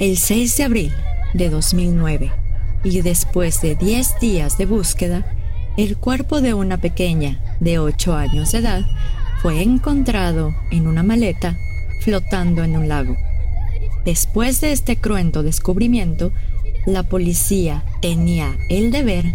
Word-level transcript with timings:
El 0.00 0.16
6 0.16 0.56
de 0.56 0.64
abril 0.64 0.94
de 1.34 1.50
2009, 1.50 2.32
y 2.84 3.02
después 3.02 3.60
de 3.60 3.74
10 3.74 4.18
días 4.18 4.56
de 4.56 4.64
búsqueda, 4.64 5.26
el 5.76 5.98
cuerpo 5.98 6.40
de 6.40 6.54
una 6.54 6.78
pequeña 6.78 7.38
de 7.60 7.78
8 7.78 8.14
años 8.14 8.50
de 8.52 8.60
edad 8.60 8.80
fue 9.42 9.60
encontrado 9.60 10.54
en 10.70 10.86
una 10.86 11.02
maleta 11.02 11.58
flotando 12.00 12.64
en 12.64 12.78
un 12.78 12.88
lago. 12.88 13.14
Después 14.06 14.62
de 14.62 14.72
este 14.72 14.96
cruento 14.96 15.42
descubrimiento, 15.42 16.32
la 16.86 17.02
policía 17.02 17.84
tenía 18.00 18.56
el 18.70 18.92
deber 18.92 19.26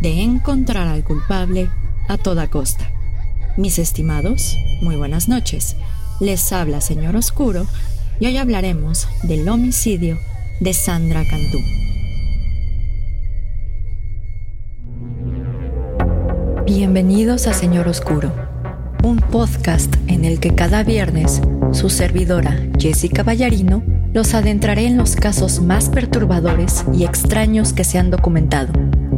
de 0.00 0.20
encontrar 0.20 0.88
al 0.88 1.04
culpable 1.04 1.70
a 2.08 2.18
toda 2.18 2.50
costa. 2.50 2.90
Mis 3.56 3.78
estimados, 3.78 4.56
muy 4.82 4.96
buenas 4.96 5.28
noches. 5.28 5.76
Les 6.18 6.52
habla 6.52 6.80
Señor 6.80 7.14
Oscuro 7.14 7.68
y 8.20 8.26
hoy 8.26 8.36
hablaremos 8.36 9.08
del 9.22 9.48
homicidio 9.48 10.18
de 10.60 10.72
Sandra 10.72 11.22
Cantú. 11.28 11.58
Bienvenidos 16.66 17.46
a 17.46 17.52
Señor 17.52 17.86
Oscuro, 17.86 18.32
un 19.04 19.18
podcast 19.18 19.94
en 20.08 20.24
el 20.24 20.40
que 20.40 20.54
cada 20.54 20.82
viernes 20.82 21.40
su 21.72 21.90
servidora 21.90 22.58
Jessica 22.78 23.22
Ballarino 23.22 23.84
los 24.12 24.34
adentraré 24.34 24.86
en 24.86 24.96
los 24.96 25.14
casos 25.14 25.60
más 25.60 25.88
perturbadores 25.88 26.84
y 26.92 27.04
extraños 27.04 27.72
que 27.72 27.84
se 27.84 27.98
han 27.98 28.10
documentado, 28.10 28.72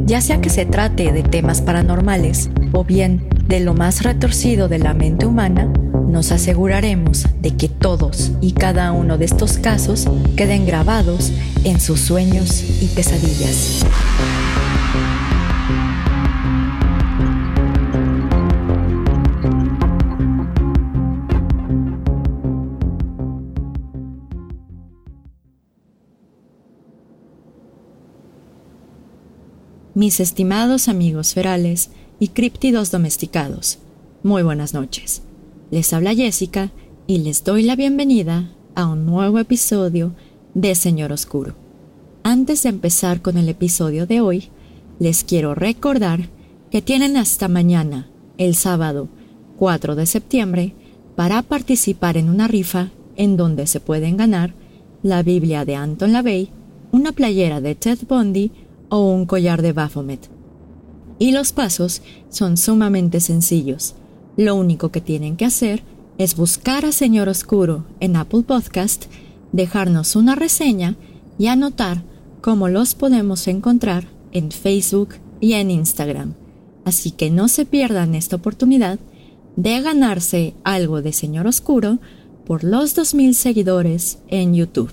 ya 0.04 0.20
sea 0.20 0.40
que 0.42 0.50
se 0.50 0.66
trate 0.66 1.10
de 1.10 1.22
temas 1.22 1.62
paranormales 1.62 2.50
o 2.72 2.84
bien 2.84 3.26
de 3.46 3.60
lo 3.60 3.72
más 3.72 4.02
retorcido 4.02 4.68
de 4.68 4.78
la 4.78 4.92
mente 4.92 5.26
humana, 5.26 5.72
nos 6.10 6.32
aseguraremos 6.32 7.24
de 7.40 7.56
que 7.56 7.68
todos 7.68 8.32
y 8.40 8.52
cada 8.52 8.92
uno 8.92 9.16
de 9.16 9.24
estos 9.24 9.58
casos 9.58 10.06
queden 10.36 10.66
grabados 10.66 11.32
en 11.64 11.80
sus 11.80 12.00
sueños 12.00 12.64
y 12.82 12.86
pesadillas. 12.88 13.84
Mis 29.94 30.18
estimados 30.18 30.88
amigos 30.88 31.34
ferales 31.34 31.90
y 32.18 32.28
críptidos 32.28 32.90
domesticados, 32.90 33.78
muy 34.22 34.42
buenas 34.42 34.72
noches. 34.72 35.22
Les 35.70 35.92
habla 35.92 36.16
Jessica 36.16 36.72
y 37.06 37.18
les 37.18 37.44
doy 37.44 37.62
la 37.62 37.76
bienvenida 37.76 38.50
a 38.74 38.88
un 38.88 39.06
nuevo 39.06 39.38
episodio 39.38 40.16
de 40.52 40.74
Señor 40.74 41.12
Oscuro. 41.12 41.54
Antes 42.24 42.64
de 42.64 42.70
empezar 42.70 43.22
con 43.22 43.38
el 43.38 43.48
episodio 43.48 44.04
de 44.04 44.20
hoy, 44.20 44.48
les 44.98 45.22
quiero 45.22 45.54
recordar 45.54 46.28
que 46.72 46.82
tienen 46.82 47.16
hasta 47.16 47.46
mañana, 47.46 48.10
el 48.36 48.56
sábado 48.56 49.08
4 49.58 49.94
de 49.94 50.06
septiembre, 50.06 50.74
para 51.14 51.40
participar 51.42 52.16
en 52.16 52.30
una 52.30 52.48
rifa 52.48 52.90
en 53.14 53.36
donde 53.36 53.68
se 53.68 53.78
pueden 53.78 54.16
ganar 54.16 54.54
la 55.04 55.22
Biblia 55.22 55.64
de 55.64 55.76
Anton 55.76 56.12
LaVey, 56.12 56.50
una 56.90 57.12
playera 57.12 57.60
de 57.60 57.76
Ted 57.76 57.98
Bundy 58.08 58.50
o 58.88 59.08
un 59.08 59.24
collar 59.24 59.62
de 59.62 59.72
Baphomet. 59.72 60.30
Y 61.20 61.30
los 61.30 61.52
pasos 61.52 62.02
son 62.28 62.56
sumamente 62.56 63.20
sencillos. 63.20 63.94
Lo 64.36 64.54
único 64.54 64.90
que 64.90 65.00
tienen 65.00 65.36
que 65.36 65.44
hacer 65.44 65.82
es 66.18 66.36
buscar 66.36 66.84
a 66.84 66.92
Señor 66.92 67.28
Oscuro 67.28 67.86
en 67.98 68.16
Apple 68.16 68.42
Podcast, 68.42 69.06
dejarnos 69.52 70.16
una 70.16 70.34
reseña 70.34 70.96
y 71.38 71.46
anotar 71.46 72.02
cómo 72.40 72.68
los 72.68 72.94
podemos 72.94 73.48
encontrar 73.48 74.04
en 74.32 74.50
Facebook 74.50 75.14
y 75.40 75.54
en 75.54 75.70
Instagram. 75.70 76.34
Así 76.84 77.10
que 77.10 77.30
no 77.30 77.48
se 77.48 77.64
pierdan 77.64 78.14
esta 78.14 78.36
oportunidad 78.36 78.98
de 79.56 79.80
ganarse 79.80 80.54
algo 80.64 81.02
de 81.02 81.12
Señor 81.12 81.46
Oscuro 81.46 81.98
por 82.46 82.64
los 82.64 82.96
2.000 82.96 83.32
seguidores 83.32 84.18
en 84.28 84.54
YouTube. 84.54 84.92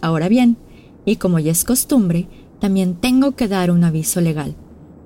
Ahora 0.00 0.28
bien, 0.28 0.56
y 1.04 1.16
como 1.16 1.38
ya 1.38 1.52
es 1.52 1.64
costumbre, 1.64 2.28
también 2.60 2.94
tengo 2.94 3.32
que 3.32 3.48
dar 3.48 3.70
un 3.70 3.84
aviso 3.84 4.20
legal, 4.20 4.54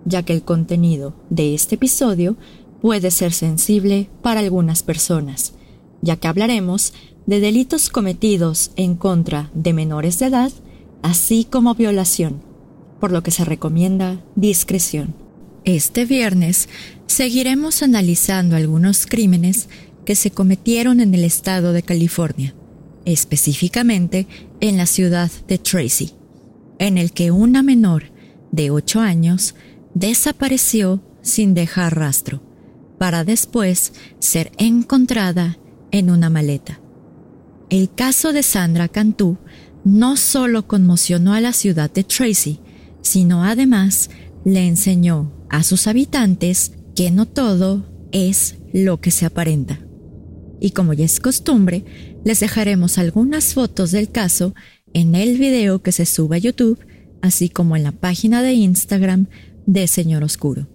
ya 0.05 0.23
que 0.23 0.33
el 0.33 0.43
contenido 0.43 1.15
de 1.31 1.55
este 1.55 1.77
episodio 1.77 2.37
puede 2.83 3.13
ser 3.13 3.33
sensible 3.33 4.11
para 4.23 4.41
algunas 4.41 4.83
personas, 4.83 5.55
ya 6.03 6.17
que 6.17 6.27
hablaremos 6.27 6.93
de 7.27 7.39
delitos 7.39 7.89
cometidos 7.89 8.73
en 8.75 8.97
contra 8.97 9.51
de 9.55 9.73
menores 9.73 10.19
de 10.19 10.27
edad, 10.27 10.53
así 11.01 11.47
como 11.49 11.77
violación, 11.77 12.43
por 12.99 13.13
lo 13.13 13.23
que 13.23 13.31
se 13.31 13.45
recomienda 13.45 14.21
discreción. 14.35 15.15
Este 15.65 16.07
viernes 16.07 16.69
seguiremos 17.07 17.85
analizando 17.85 18.57
algunos 18.57 19.07
crímenes 19.07 19.69
que 20.05 20.17
se 20.17 20.33
cometieron 20.33 20.99
en 20.99 21.15
el 21.15 21.23
estado 21.23 21.73
de 21.73 21.85
California, 21.85 22.53
específicamente 23.05 24.27
en 24.59 24.77
la 24.77 24.87
ciudad 24.87 25.31
de 25.47 25.59
Tracy, 25.59 26.15
en 26.81 26.99
el 26.99 27.13
que 27.13 27.31
una 27.31 27.63
menor 27.63 28.11
de 28.51 28.73
8 28.73 28.99
años 28.99 29.55
desapareció 29.95 31.01
sin 31.23 31.55
dejar 31.55 31.97
rastro 31.97 32.43
para 33.03 33.25
después 33.25 33.95
ser 34.21 34.53
encontrada 34.59 35.59
en 35.91 36.09
una 36.09 36.31
maleta. 36.31 36.81
El 37.69 37.93
caso 37.93 38.33
de 38.33 38.45
Sandra 38.45 38.87
Cantú 38.87 39.39
no 39.83 40.17
solo 40.17 40.69
conmocionó 40.69 41.35
a 41.35 41.41
la 41.41 41.53
ciudad 41.53 41.91
de 41.91 42.05
Tracy, 42.05 42.61
sino 43.01 43.43
además 43.43 44.09
le 44.45 44.69
enseñó 44.69 45.33
a 45.51 45.65
sus 45.65 45.89
habitantes 45.89 46.75
que 46.95 47.11
no 47.11 47.27
todo 47.27 47.91
es 48.13 48.59
lo 48.73 49.01
que 49.01 49.11
se 49.11 49.27
aparenta. 49.27 49.81
Y 50.61 50.71
como 50.71 50.93
ya 50.93 51.05
es 51.05 51.19
costumbre, 51.19 51.85
les 52.25 52.39
dejaremos 52.39 52.99
algunas 52.99 53.53
fotos 53.55 53.91
del 53.91 54.13
caso 54.13 54.55
en 54.95 55.17
el 55.17 55.39
video 55.39 55.83
que 55.83 55.91
se 55.91 56.07
sube 56.07 56.37
a 56.37 56.39
YouTube, 56.39 56.79
así 57.21 57.49
como 57.49 57.75
en 57.75 57.83
la 57.83 57.91
página 57.91 58.43
de 58.43 58.53
Instagram 58.53 59.27
de 59.67 59.89
Señor 59.89 60.23
Oscuro. 60.23 60.69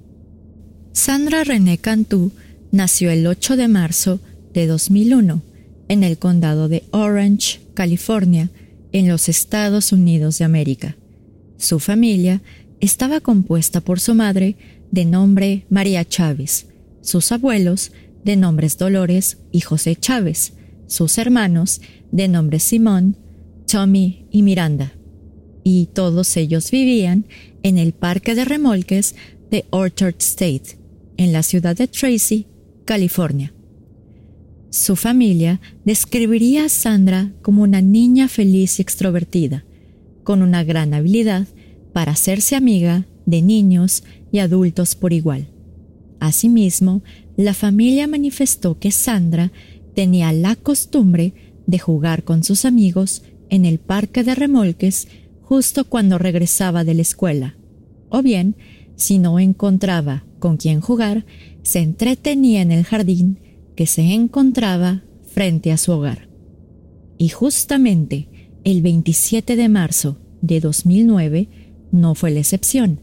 Sandra 0.97 1.43
René 1.43 1.77
Cantú 1.77 2.31
nació 2.71 3.11
el 3.11 3.27
8 3.27 3.55
de 3.55 3.67
marzo 3.67 4.19
de 4.51 4.65
2001 4.65 5.43
en 5.89 6.03
el 6.03 6.17
condado 6.17 6.69
de 6.69 6.85
Orange, 6.89 7.61
California, 7.75 8.49
en 8.93 9.07
los 9.07 9.29
Estados 9.29 9.91
Unidos 9.91 10.39
de 10.39 10.45
América. 10.45 10.97
Su 11.57 11.77
familia 11.77 12.41
estaba 12.79 13.19
compuesta 13.19 13.79
por 13.79 13.99
su 13.99 14.15
madre, 14.15 14.55
de 14.89 15.05
nombre 15.05 15.67
María 15.69 16.03
Chávez, 16.03 16.65
sus 17.01 17.31
abuelos, 17.31 17.91
de 18.25 18.35
nombres 18.35 18.79
Dolores 18.79 19.37
y 19.51 19.61
José 19.61 19.95
Chávez, 19.97 20.53
sus 20.87 21.19
hermanos, 21.19 21.79
de 22.11 22.27
nombres 22.27 22.63
Simón, 22.63 23.15
Tommy 23.71 24.25
y 24.31 24.41
Miranda. 24.41 24.93
Y 25.63 25.89
todos 25.93 26.35
ellos 26.37 26.71
vivían 26.71 27.25
en 27.61 27.77
el 27.77 27.93
parque 27.93 28.33
de 28.33 28.45
remolques 28.45 29.13
de 29.51 29.65
Orchard 29.69 30.15
State, 30.17 30.86
en 31.17 31.33
la 31.33 31.43
ciudad 31.43 31.75
de 31.75 31.87
Tracy, 31.87 32.47
California. 32.85 33.53
Su 34.69 34.95
familia 34.95 35.59
describiría 35.85 36.65
a 36.65 36.69
Sandra 36.69 37.33
como 37.41 37.63
una 37.63 37.81
niña 37.81 38.27
feliz 38.27 38.79
y 38.79 38.81
extrovertida, 38.81 39.65
con 40.23 40.41
una 40.41 40.63
gran 40.63 40.93
habilidad 40.93 41.47
para 41.93 42.11
hacerse 42.11 42.55
amiga 42.55 43.05
de 43.25 43.41
niños 43.41 44.03
y 44.31 44.39
adultos 44.39 44.95
por 44.95 45.13
igual. 45.13 45.47
Asimismo, 46.19 47.01
la 47.35 47.53
familia 47.53 48.07
manifestó 48.07 48.79
que 48.79 48.91
Sandra 48.91 49.51
tenía 49.95 50.31
la 50.31 50.55
costumbre 50.55 51.33
de 51.65 51.79
jugar 51.79 52.23
con 52.23 52.43
sus 52.43 52.65
amigos 52.65 53.23
en 53.49 53.65
el 53.65 53.79
parque 53.79 54.23
de 54.23 54.35
remolques 54.35 55.07
justo 55.41 55.85
cuando 55.85 56.17
regresaba 56.17 56.83
de 56.83 56.93
la 56.93 57.01
escuela, 57.01 57.55
o 58.09 58.21
bien, 58.21 58.55
si 58.97 59.19
no 59.19 59.39
encontraba 59.39 60.25
con 60.39 60.57
quien 60.57 60.81
jugar, 60.81 61.25
se 61.61 61.79
entretenía 61.79 62.61
en 62.61 62.71
el 62.71 62.83
jardín 62.83 63.39
que 63.75 63.85
se 63.85 64.01
encontraba 64.13 65.03
frente 65.31 65.71
a 65.71 65.77
su 65.77 65.91
hogar. 65.93 66.27
Y 67.17 67.29
justamente 67.29 68.27
el 68.63 68.81
27 68.81 69.55
de 69.55 69.69
marzo 69.69 70.17
de 70.41 70.59
2009 70.59 71.47
no 71.91 72.15
fue 72.15 72.31
la 72.31 72.39
excepción, 72.39 72.99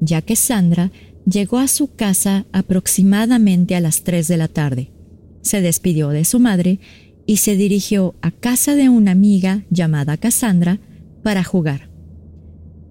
ya 0.00 0.22
que 0.22 0.36
Sandra 0.36 0.92
llegó 1.24 1.58
a 1.58 1.68
su 1.68 1.94
casa 1.94 2.46
aproximadamente 2.52 3.74
a 3.74 3.80
las 3.80 4.04
3 4.04 4.28
de 4.28 4.36
la 4.36 4.48
tarde. 4.48 4.92
Se 5.40 5.62
despidió 5.62 6.10
de 6.10 6.24
su 6.24 6.40
madre 6.40 6.78
y 7.26 7.38
se 7.38 7.56
dirigió 7.56 8.14
a 8.20 8.30
casa 8.30 8.74
de 8.74 8.88
una 8.90 9.12
amiga 9.12 9.64
llamada 9.70 10.16
Cassandra 10.18 10.78
para 11.22 11.42
jugar. 11.42 11.90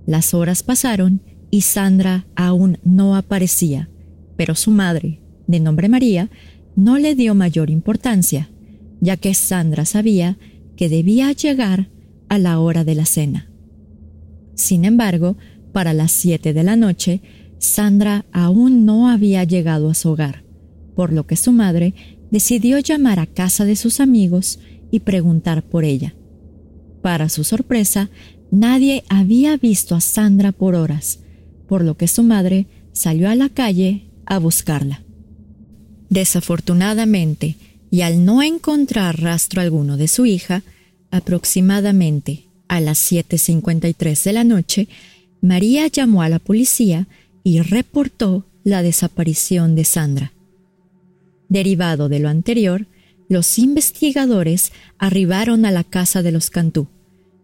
Las 0.05 0.33
horas 0.33 0.63
pasaron 0.63 1.21
y 1.49 1.61
Sandra 1.61 2.25
aún 2.35 2.77
no 2.83 3.15
aparecía, 3.15 3.89
pero 4.35 4.55
su 4.55 4.71
madre, 4.71 5.21
de 5.47 5.59
nombre 5.59 5.89
María, 5.89 6.29
no 6.75 6.97
le 6.97 7.15
dio 7.15 7.33
mayor 7.35 7.69
importancia, 7.69 8.49
ya 9.01 9.17
que 9.17 9.33
Sandra 9.33 9.85
sabía 9.85 10.37
que 10.75 10.89
debía 10.89 11.31
llegar 11.31 11.89
a 12.29 12.37
la 12.37 12.59
hora 12.59 12.83
de 12.83 12.95
la 12.95 13.05
cena. 13.05 13.49
Sin 14.53 14.85
embargo, 14.85 15.37
para 15.71 15.93
las 15.93 16.11
siete 16.11 16.53
de 16.53 16.63
la 16.63 16.75
noche, 16.75 17.21
Sandra 17.59 18.25
aún 18.31 18.85
no 18.85 19.09
había 19.09 19.43
llegado 19.43 19.89
a 19.89 19.93
su 19.93 20.09
hogar, 20.09 20.43
por 20.95 21.13
lo 21.13 21.25
que 21.25 21.35
su 21.35 21.51
madre 21.51 21.93
decidió 22.31 22.79
llamar 22.79 23.19
a 23.19 23.25
casa 23.25 23.65
de 23.65 23.75
sus 23.75 23.99
amigos 23.99 24.59
y 24.91 24.99
preguntar 24.99 25.63
por 25.63 25.83
ella. 25.83 26.15
Para 27.01 27.29
su 27.29 27.43
sorpresa, 27.43 28.09
nadie 28.51 29.03
había 29.09 29.57
visto 29.57 29.95
a 29.95 30.01
Sandra 30.01 30.51
por 30.51 30.75
horas, 30.75 31.19
por 31.67 31.83
lo 31.83 31.97
que 31.97 32.07
su 32.07 32.23
madre 32.23 32.67
salió 32.93 33.29
a 33.29 33.35
la 33.35 33.49
calle 33.49 34.05
a 34.25 34.39
buscarla. 34.39 35.03
Desafortunadamente, 36.09 37.55
y 37.91 38.01
al 38.01 38.25
no 38.25 38.41
encontrar 38.41 39.21
rastro 39.21 39.61
alguno 39.61 39.97
de 39.97 40.07
su 40.07 40.25
hija, 40.25 40.63
aproximadamente 41.11 42.45
a 42.67 42.79
las 42.79 43.11
7.53 43.11 44.23
de 44.23 44.33
la 44.33 44.43
noche, 44.43 44.87
María 45.41 45.87
llamó 45.87 46.21
a 46.21 46.29
la 46.29 46.39
policía 46.39 47.07
y 47.43 47.61
reportó 47.61 48.45
la 48.63 48.81
desaparición 48.81 49.75
de 49.75 49.85
Sandra. 49.85 50.33
Derivado 51.47 52.09
de 52.09 52.19
lo 52.19 52.27
anterior, 52.27 52.87
los 53.29 53.57
investigadores 53.57 54.71
arribaron 54.97 55.65
a 55.65 55.71
la 55.71 55.83
casa 55.83 56.21
de 56.21 56.31
los 56.31 56.49
Cantú 56.49 56.87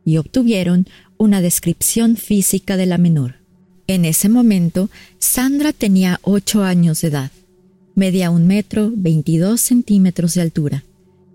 y 0.04 0.18
obtuvieron 0.18 0.88
una 1.18 1.42
descripción 1.42 2.18
física 2.18 2.76
de 2.76 2.86
la 2.86 2.98
menor. 2.98 3.43
En 3.88 4.06
ese 4.06 4.30
momento, 4.30 4.90
Sandra 5.20 5.74
tenía 5.74 6.20
ocho 6.24 6.64
años 6.64 7.02
de 7.02 7.10
edad, 7.10 7.32
medía 7.96 8.30
un 8.30 8.48
metro 8.48 8.92
veintidós 8.96 9.62
centímetros 9.62 10.36
de 10.36 10.42
altura, 10.42 10.84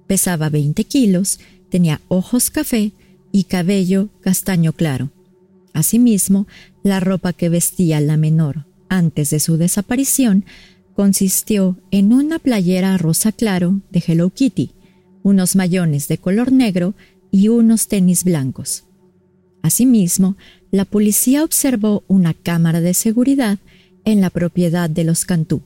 pesaba 0.06 0.48
20 0.48 0.84
kilos, 0.84 1.40
tenía 1.68 2.00
ojos 2.08 2.50
café 2.50 2.92
y 3.32 3.44
cabello 3.44 4.08
castaño 4.22 4.72
claro. 4.72 5.10
Asimismo, 5.74 6.46
la 6.82 7.00
ropa 7.00 7.32
que 7.32 7.50
vestía 7.50 8.00
la 8.00 8.16
menor 8.16 8.64
antes 8.88 9.30
de 9.30 9.40
su 9.40 9.58
desaparición 9.58 10.44
consistió 10.94 11.78
en 11.90 12.12
una 12.12 12.38
playera 12.38 12.96
rosa 12.96 13.30
claro 13.30 13.82
de 13.90 14.02
Hello 14.04 14.30
Kitty, 14.30 14.72
unos 15.22 15.54
mayones 15.54 16.08
de 16.08 16.18
color 16.18 16.50
negro 16.50 16.94
y 17.30 17.48
unos 17.48 17.86
tenis 17.88 18.24
blancos. 18.24 18.87
Asimismo, 19.62 20.36
la 20.70 20.84
policía 20.84 21.44
observó 21.44 22.04
una 22.08 22.34
cámara 22.34 22.80
de 22.80 22.94
seguridad 22.94 23.58
en 24.04 24.20
la 24.20 24.30
propiedad 24.30 24.88
de 24.88 25.04
los 25.04 25.24
Cantú, 25.24 25.62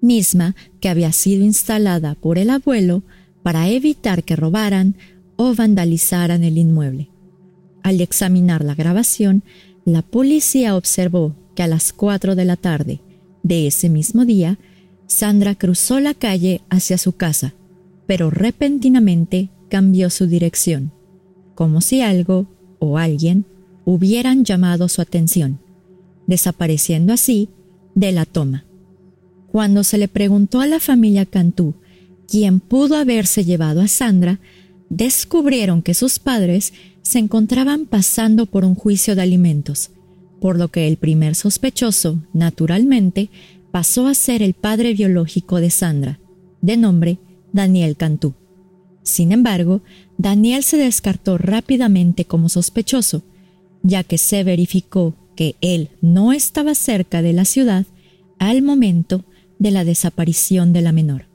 misma 0.00 0.54
que 0.80 0.88
había 0.88 1.12
sido 1.12 1.44
instalada 1.44 2.14
por 2.14 2.38
el 2.38 2.50
abuelo 2.50 3.02
para 3.42 3.68
evitar 3.68 4.24
que 4.24 4.36
robaran 4.36 4.94
o 5.36 5.54
vandalizaran 5.54 6.44
el 6.44 6.58
inmueble. 6.58 7.08
Al 7.82 8.00
examinar 8.00 8.64
la 8.64 8.74
grabación, 8.74 9.42
la 9.84 10.02
policía 10.02 10.76
observó 10.76 11.34
que 11.54 11.62
a 11.62 11.66
las 11.66 11.92
4 11.92 12.34
de 12.34 12.44
la 12.44 12.56
tarde 12.56 13.00
de 13.42 13.68
ese 13.68 13.88
mismo 13.88 14.24
día, 14.24 14.58
Sandra 15.06 15.54
cruzó 15.54 16.00
la 16.00 16.14
calle 16.14 16.62
hacia 16.68 16.98
su 16.98 17.12
casa, 17.12 17.54
pero 18.06 18.30
repentinamente 18.30 19.50
cambió 19.68 20.10
su 20.10 20.26
dirección, 20.26 20.92
como 21.54 21.80
si 21.80 22.00
algo 22.00 22.46
o 22.78 22.98
alguien 22.98 23.44
hubieran 23.84 24.44
llamado 24.44 24.88
su 24.88 25.00
atención, 25.00 25.58
desapareciendo 26.26 27.12
así 27.12 27.48
de 27.94 28.12
la 28.12 28.24
toma. 28.24 28.64
Cuando 29.50 29.84
se 29.84 29.98
le 29.98 30.08
preguntó 30.08 30.60
a 30.60 30.66
la 30.66 30.80
familia 30.80 31.24
Cantú 31.24 31.74
quién 32.28 32.60
pudo 32.60 32.96
haberse 32.96 33.44
llevado 33.44 33.80
a 33.80 33.88
Sandra, 33.88 34.40
descubrieron 34.90 35.82
que 35.82 35.94
sus 35.94 36.18
padres 36.18 36.72
se 37.02 37.18
encontraban 37.18 37.86
pasando 37.86 38.46
por 38.46 38.64
un 38.64 38.74
juicio 38.74 39.14
de 39.14 39.22
alimentos, 39.22 39.90
por 40.40 40.58
lo 40.58 40.68
que 40.68 40.88
el 40.88 40.96
primer 40.96 41.34
sospechoso, 41.34 42.22
naturalmente, 42.32 43.30
pasó 43.70 44.06
a 44.06 44.14
ser 44.14 44.42
el 44.42 44.54
padre 44.54 44.92
biológico 44.94 45.60
de 45.60 45.70
Sandra, 45.70 46.18
de 46.60 46.76
nombre 46.76 47.18
Daniel 47.52 47.96
Cantú. 47.96 48.34
Sin 49.06 49.30
embargo, 49.30 49.82
Daniel 50.18 50.64
se 50.64 50.76
descartó 50.76 51.38
rápidamente 51.38 52.24
como 52.24 52.48
sospechoso, 52.48 53.22
ya 53.84 54.02
que 54.02 54.18
se 54.18 54.42
verificó 54.42 55.14
que 55.36 55.54
él 55.60 55.90
no 56.00 56.32
estaba 56.32 56.74
cerca 56.74 57.22
de 57.22 57.32
la 57.32 57.44
ciudad 57.44 57.86
al 58.40 58.62
momento 58.62 59.24
de 59.60 59.70
la 59.70 59.84
desaparición 59.84 60.72
de 60.72 60.82
la 60.82 60.90
menor. 60.90 61.26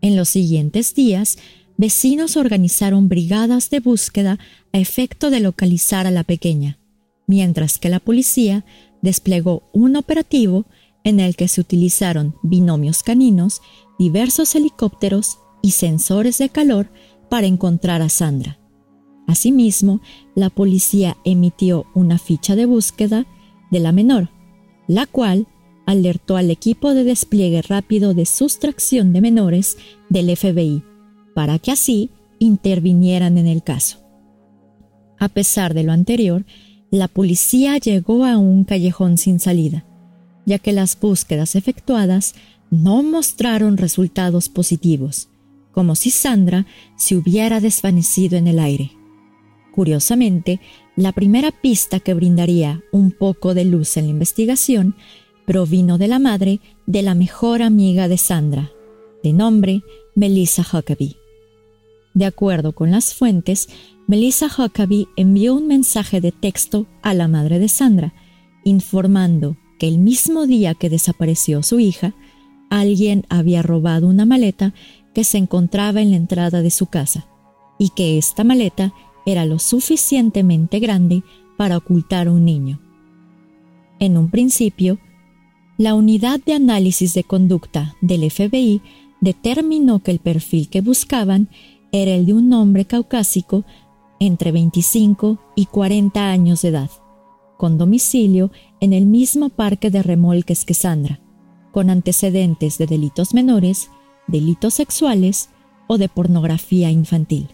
En 0.00 0.16
los 0.16 0.30
siguientes 0.30 0.94
días, 0.94 1.36
vecinos 1.76 2.38
organizaron 2.38 3.10
brigadas 3.10 3.68
de 3.68 3.80
búsqueda 3.80 4.38
a 4.72 4.78
efecto 4.78 5.28
de 5.28 5.40
localizar 5.40 6.06
a 6.06 6.10
la 6.10 6.24
pequeña, 6.24 6.78
mientras 7.26 7.78
que 7.78 7.90
la 7.90 8.00
policía 8.00 8.64
desplegó 9.02 9.68
un 9.74 9.96
operativo 9.96 10.64
en 11.04 11.20
el 11.20 11.36
que 11.36 11.46
se 11.46 11.60
utilizaron 11.60 12.36
binomios 12.42 13.02
caninos, 13.02 13.60
diversos 13.98 14.54
helicópteros 14.54 15.40
y 15.62 15.72
sensores 15.72 16.38
de 16.38 16.48
calor 16.48 16.90
para 17.28 17.46
encontrar 17.46 18.02
a 18.02 18.08
Sandra. 18.08 18.58
Asimismo, 19.26 20.00
la 20.34 20.50
policía 20.50 21.16
emitió 21.24 21.86
una 21.94 22.18
ficha 22.18 22.56
de 22.56 22.66
búsqueda 22.66 23.26
de 23.70 23.80
la 23.80 23.92
menor, 23.92 24.30
la 24.88 25.06
cual 25.06 25.46
alertó 25.86 26.36
al 26.36 26.50
equipo 26.50 26.94
de 26.94 27.04
despliegue 27.04 27.62
rápido 27.62 28.12
de 28.12 28.26
sustracción 28.26 29.12
de 29.12 29.20
menores 29.20 29.78
del 30.08 30.36
FBI 30.36 30.82
para 31.34 31.58
que 31.58 31.70
así 31.70 32.10
intervinieran 32.38 33.38
en 33.38 33.46
el 33.46 33.62
caso. 33.62 33.98
A 35.18 35.28
pesar 35.28 35.74
de 35.74 35.84
lo 35.84 35.92
anterior, 35.92 36.44
la 36.90 37.08
policía 37.08 37.78
llegó 37.78 38.24
a 38.24 38.36
un 38.36 38.64
callejón 38.64 39.16
sin 39.16 39.38
salida, 39.38 39.86
ya 40.44 40.58
que 40.58 40.72
las 40.72 40.98
búsquedas 40.98 41.54
efectuadas 41.54 42.34
no 42.70 43.02
mostraron 43.02 43.76
resultados 43.76 44.48
positivos, 44.48 45.29
como 45.80 45.96
si 45.96 46.10
Sandra 46.10 46.66
se 46.94 47.16
hubiera 47.16 47.58
desvanecido 47.58 48.36
en 48.36 48.48
el 48.48 48.58
aire. 48.58 48.92
Curiosamente, 49.74 50.60
la 50.94 51.12
primera 51.12 51.52
pista 51.52 52.00
que 52.00 52.12
brindaría 52.12 52.82
un 52.92 53.12
poco 53.12 53.54
de 53.54 53.64
luz 53.64 53.96
en 53.96 54.04
la 54.04 54.10
investigación 54.10 54.94
provino 55.46 55.96
de 55.96 56.06
la 56.06 56.18
madre 56.18 56.60
de 56.84 57.00
la 57.00 57.14
mejor 57.14 57.62
amiga 57.62 58.08
de 58.08 58.18
Sandra, 58.18 58.70
de 59.22 59.32
nombre 59.32 59.80
Melissa 60.14 60.66
Huckabee. 60.70 61.16
De 62.12 62.26
acuerdo 62.26 62.74
con 62.74 62.90
las 62.90 63.14
fuentes, 63.14 63.70
Melissa 64.06 64.48
Huckabee 64.48 65.08
envió 65.16 65.54
un 65.54 65.66
mensaje 65.66 66.20
de 66.20 66.30
texto 66.30 66.88
a 67.00 67.14
la 67.14 67.26
madre 67.26 67.58
de 67.58 67.70
Sandra, 67.70 68.12
informando 68.64 69.56
que 69.78 69.88
el 69.88 69.96
mismo 69.96 70.46
día 70.46 70.74
que 70.74 70.90
desapareció 70.90 71.62
su 71.62 71.80
hija, 71.80 72.14
alguien 72.68 73.24
había 73.30 73.62
robado 73.62 74.08
una 74.08 74.26
maleta 74.26 74.74
que 75.14 75.24
se 75.24 75.38
encontraba 75.38 76.00
en 76.00 76.10
la 76.10 76.16
entrada 76.16 76.62
de 76.62 76.70
su 76.70 76.86
casa, 76.86 77.26
y 77.78 77.90
que 77.90 78.18
esta 78.18 78.44
maleta 78.44 78.92
era 79.26 79.44
lo 79.44 79.58
suficientemente 79.58 80.78
grande 80.78 81.22
para 81.56 81.76
ocultar 81.76 82.28
un 82.28 82.44
niño. 82.44 82.80
En 83.98 84.16
un 84.16 84.30
principio, 84.30 84.98
la 85.76 85.94
unidad 85.94 86.40
de 86.44 86.54
análisis 86.54 87.14
de 87.14 87.24
conducta 87.24 87.96
del 88.00 88.30
FBI 88.30 88.82
determinó 89.20 90.00
que 90.00 90.10
el 90.10 90.18
perfil 90.18 90.68
que 90.68 90.80
buscaban 90.80 91.48
era 91.92 92.12
el 92.12 92.26
de 92.26 92.34
un 92.34 92.52
hombre 92.52 92.84
caucásico 92.84 93.64
entre 94.18 94.52
25 94.52 95.38
y 95.56 95.66
40 95.66 96.30
años 96.30 96.62
de 96.62 96.68
edad, 96.68 96.90
con 97.56 97.78
domicilio 97.78 98.50
en 98.80 98.92
el 98.92 99.06
mismo 99.06 99.48
parque 99.48 99.90
de 99.90 100.02
remolques 100.02 100.64
que 100.64 100.74
Sandra, 100.74 101.20
con 101.72 101.90
antecedentes 101.90 102.78
de 102.78 102.86
delitos 102.86 103.34
menores, 103.34 103.90
delitos 104.26 104.74
sexuales 104.74 105.48
o 105.86 105.98
de 105.98 106.08
pornografía 106.08 106.90
infantil. 106.90 107.48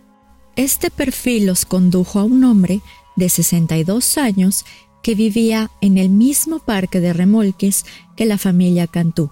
Este 0.57 0.91
perfil 0.91 1.47
los 1.47 1.65
condujo 1.65 2.19
a 2.19 2.25
un 2.25 2.45
hombre 2.45 2.81
de 3.17 3.29
62 3.29 4.19
años 4.19 4.65
que 5.03 5.15
vivía 5.15 5.71
en 5.81 5.99
el 5.99 6.09
mismo 6.09 6.59
parque 6.59 7.01
de 7.01 7.13
remolques 7.13 7.85
que 8.17 8.27
la 8.27 8.39
familia 8.39 8.87
Cantú, 8.87 9.31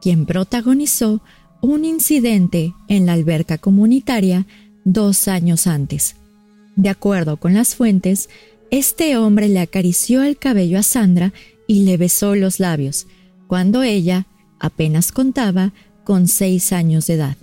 quien 0.00 0.26
protagonizó 0.26 1.22
un 1.60 1.84
incidente 1.84 2.74
en 2.88 3.06
la 3.06 3.14
alberca 3.14 3.58
comunitaria 3.58 4.46
dos 4.84 5.28
años 5.28 5.66
antes. 5.66 6.16
De 6.76 6.88
acuerdo 6.88 7.36
con 7.36 7.54
las 7.54 7.74
fuentes, 7.74 8.28
este 8.70 9.16
hombre 9.16 9.48
le 9.48 9.60
acarició 9.60 10.22
el 10.22 10.36
cabello 10.36 10.78
a 10.78 10.82
Sandra 10.82 11.32
y 11.66 11.84
le 11.84 11.96
besó 11.96 12.34
los 12.34 12.58
labios, 12.58 13.06
cuando 13.46 13.82
ella 13.82 14.26
apenas 14.58 15.12
contaba 15.12 15.72
con 16.04 16.28
seis 16.28 16.72
años 16.72 17.06
de 17.06 17.14
edad. 17.14 17.36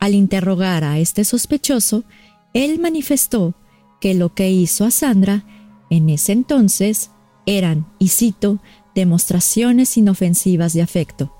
Al 0.00 0.14
interrogar 0.14 0.84
a 0.84 0.98
este 0.98 1.24
sospechoso, 1.24 2.04
él 2.52 2.78
manifestó 2.78 3.54
que 4.00 4.14
lo 4.14 4.34
que 4.34 4.50
hizo 4.50 4.84
a 4.84 4.90
Sandra 4.90 5.44
en 5.90 6.10
ese 6.10 6.32
entonces 6.32 7.10
eran, 7.46 7.86
y 7.98 8.08
cito, 8.08 8.58
demostraciones 8.94 9.96
inofensivas 9.96 10.72
de 10.72 10.82
afecto, 10.82 11.34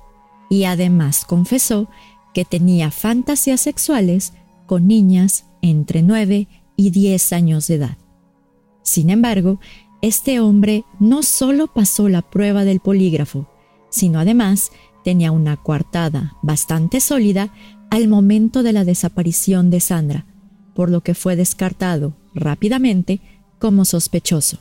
y 0.48 0.64
además 0.64 1.24
confesó 1.24 1.88
que 2.32 2.44
tenía 2.44 2.90
fantasías 2.90 3.60
sexuales 3.60 4.32
con 4.66 4.86
niñas 4.86 5.46
entre 5.62 6.02
9 6.02 6.48
y 6.76 6.90
10 6.90 7.32
años 7.32 7.66
de 7.68 7.76
edad. 7.76 7.98
Sin 8.82 9.10
embargo, 9.10 9.60
este 10.02 10.40
hombre 10.40 10.84
no 10.98 11.22
solo 11.22 11.72
pasó 11.72 12.08
la 12.08 12.22
prueba 12.22 12.64
del 12.64 12.80
polígrafo, 12.80 13.48
sino 13.88 14.18
además 14.18 14.70
tenía 15.04 15.30
una 15.30 15.56
coartada 15.56 16.36
bastante 16.42 17.00
sólida 17.00 17.50
al 17.90 18.08
momento 18.08 18.62
de 18.62 18.72
la 18.72 18.84
desaparición 18.84 19.70
de 19.70 19.80
Sandra, 19.80 20.26
por 20.74 20.90
lo 20.90 21.02
que 21.02 21.14
fue 21.14 21.36
descartado 21.36 22.14
rápidamente 22.34 23.20
como 23.58 23.84
sospechoso. 23.84 24.58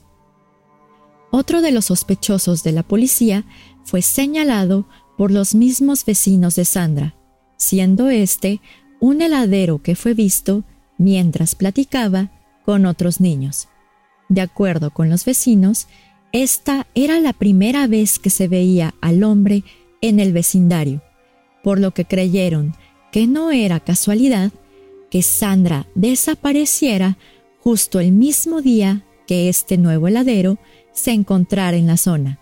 Otro 1.32 1.62
de 1.62 1.72
los 1.72 1.86
sospechosos 1.86 2.64
de 2.64 2.74
la 2.74 2.84
policía 2.84 3.46
fue 3.84 4.04
señalado 4.04 4.86
por 5.18 5.32
los 5.32 5.56
mismos 5.56 6.06
vecinos 6.06 6.56
de 6.56 6.66
Sandra, 6.66 7.16
siendo 7.58 8.10
este 8.10 8.62
un 9.00 9.22
heladero 9.22 9.82
que 9.82 9.96
fue 9.96 10.14
visto 10.14 10.64
mientras 10.98 11.56
platicaba 11.56 12.32
con 12.66 12.86
otros 12.86 13.20
niños. 13.20 13.68
De 14.30 14.42
acuerdo 14.42 14.92
con 14.92 15.10
los 15.10 15.26
vecinos, 15.26 15.88
esta 16.32 16.88
era 16.96 17.20
la 17.20 17.34
primera 17.34 17.88
vez 17.88 18.20
que 18.20 18.30
se 18.30 18.48
veía 18.48 18.94
al 19.02 19.24
hombre 19.24 19.64
en 20.04 20.20
el 20.20 20.34
vecindario, 20.34 21.02
por 21.64 21.80
lo 21.80 21.92
que 21.92 22.06
creyeron 22.06 22.76
que 23.12 23.26
no 23.26 23.52
era 23.52 23.80
casualidad 23.80 24.52
que 25.10 25.22
Sandra 25.22 25.88
desapareciera 25.96 27.18
justo 27.60 28.02
el 28.02 28.12
mismo 28.12 28.62
día 28.62 29.06
que 29.26 29.48
este 29.48 29.78
nuevo 29.78 30.10
heladero 30.10 30.60
se 30.92 31.12
encontrara 31.12 31.78
en 31.78 31.88
la 31.88 31.96
zona. 31.96 32.38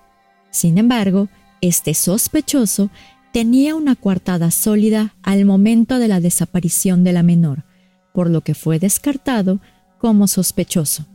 Sin 0.49 0.79
embargo, 0.79 1.29
este 1.61 1.93
sospechoso 1.93 2.89
tenía 3.31 3.75
una 3.75 3.95
coartada 3.95 4.49
sólida 4.49 5.13
al 5.21 5.45
momento 5.45 5.99
de 5.99 6.07
la 6.07 6.19
desaparición 6.19 7.03
de 7.03 7.13
la 7.13 7.21
menor, 7.21 7.63
por 8.11 8.27
lo 8.27 8.41
que 8.41 8.55
fue 8.55 8.79
descartado 8.79 9.61
como 9.99 10.27
sospechoso. 10.27 11.05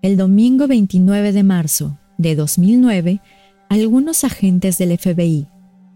El 0.00 0.16
domingo 0.16 0.66
29 0.66 1.32
de 1.32 1.42
marzo 1.42 1.98
de 2.16 2.34
2009, 2.34 3.20
algunos 3.68 4.24
agentes 4.24 4.78
del 4.78 4.96
FBI, 4.98 5.46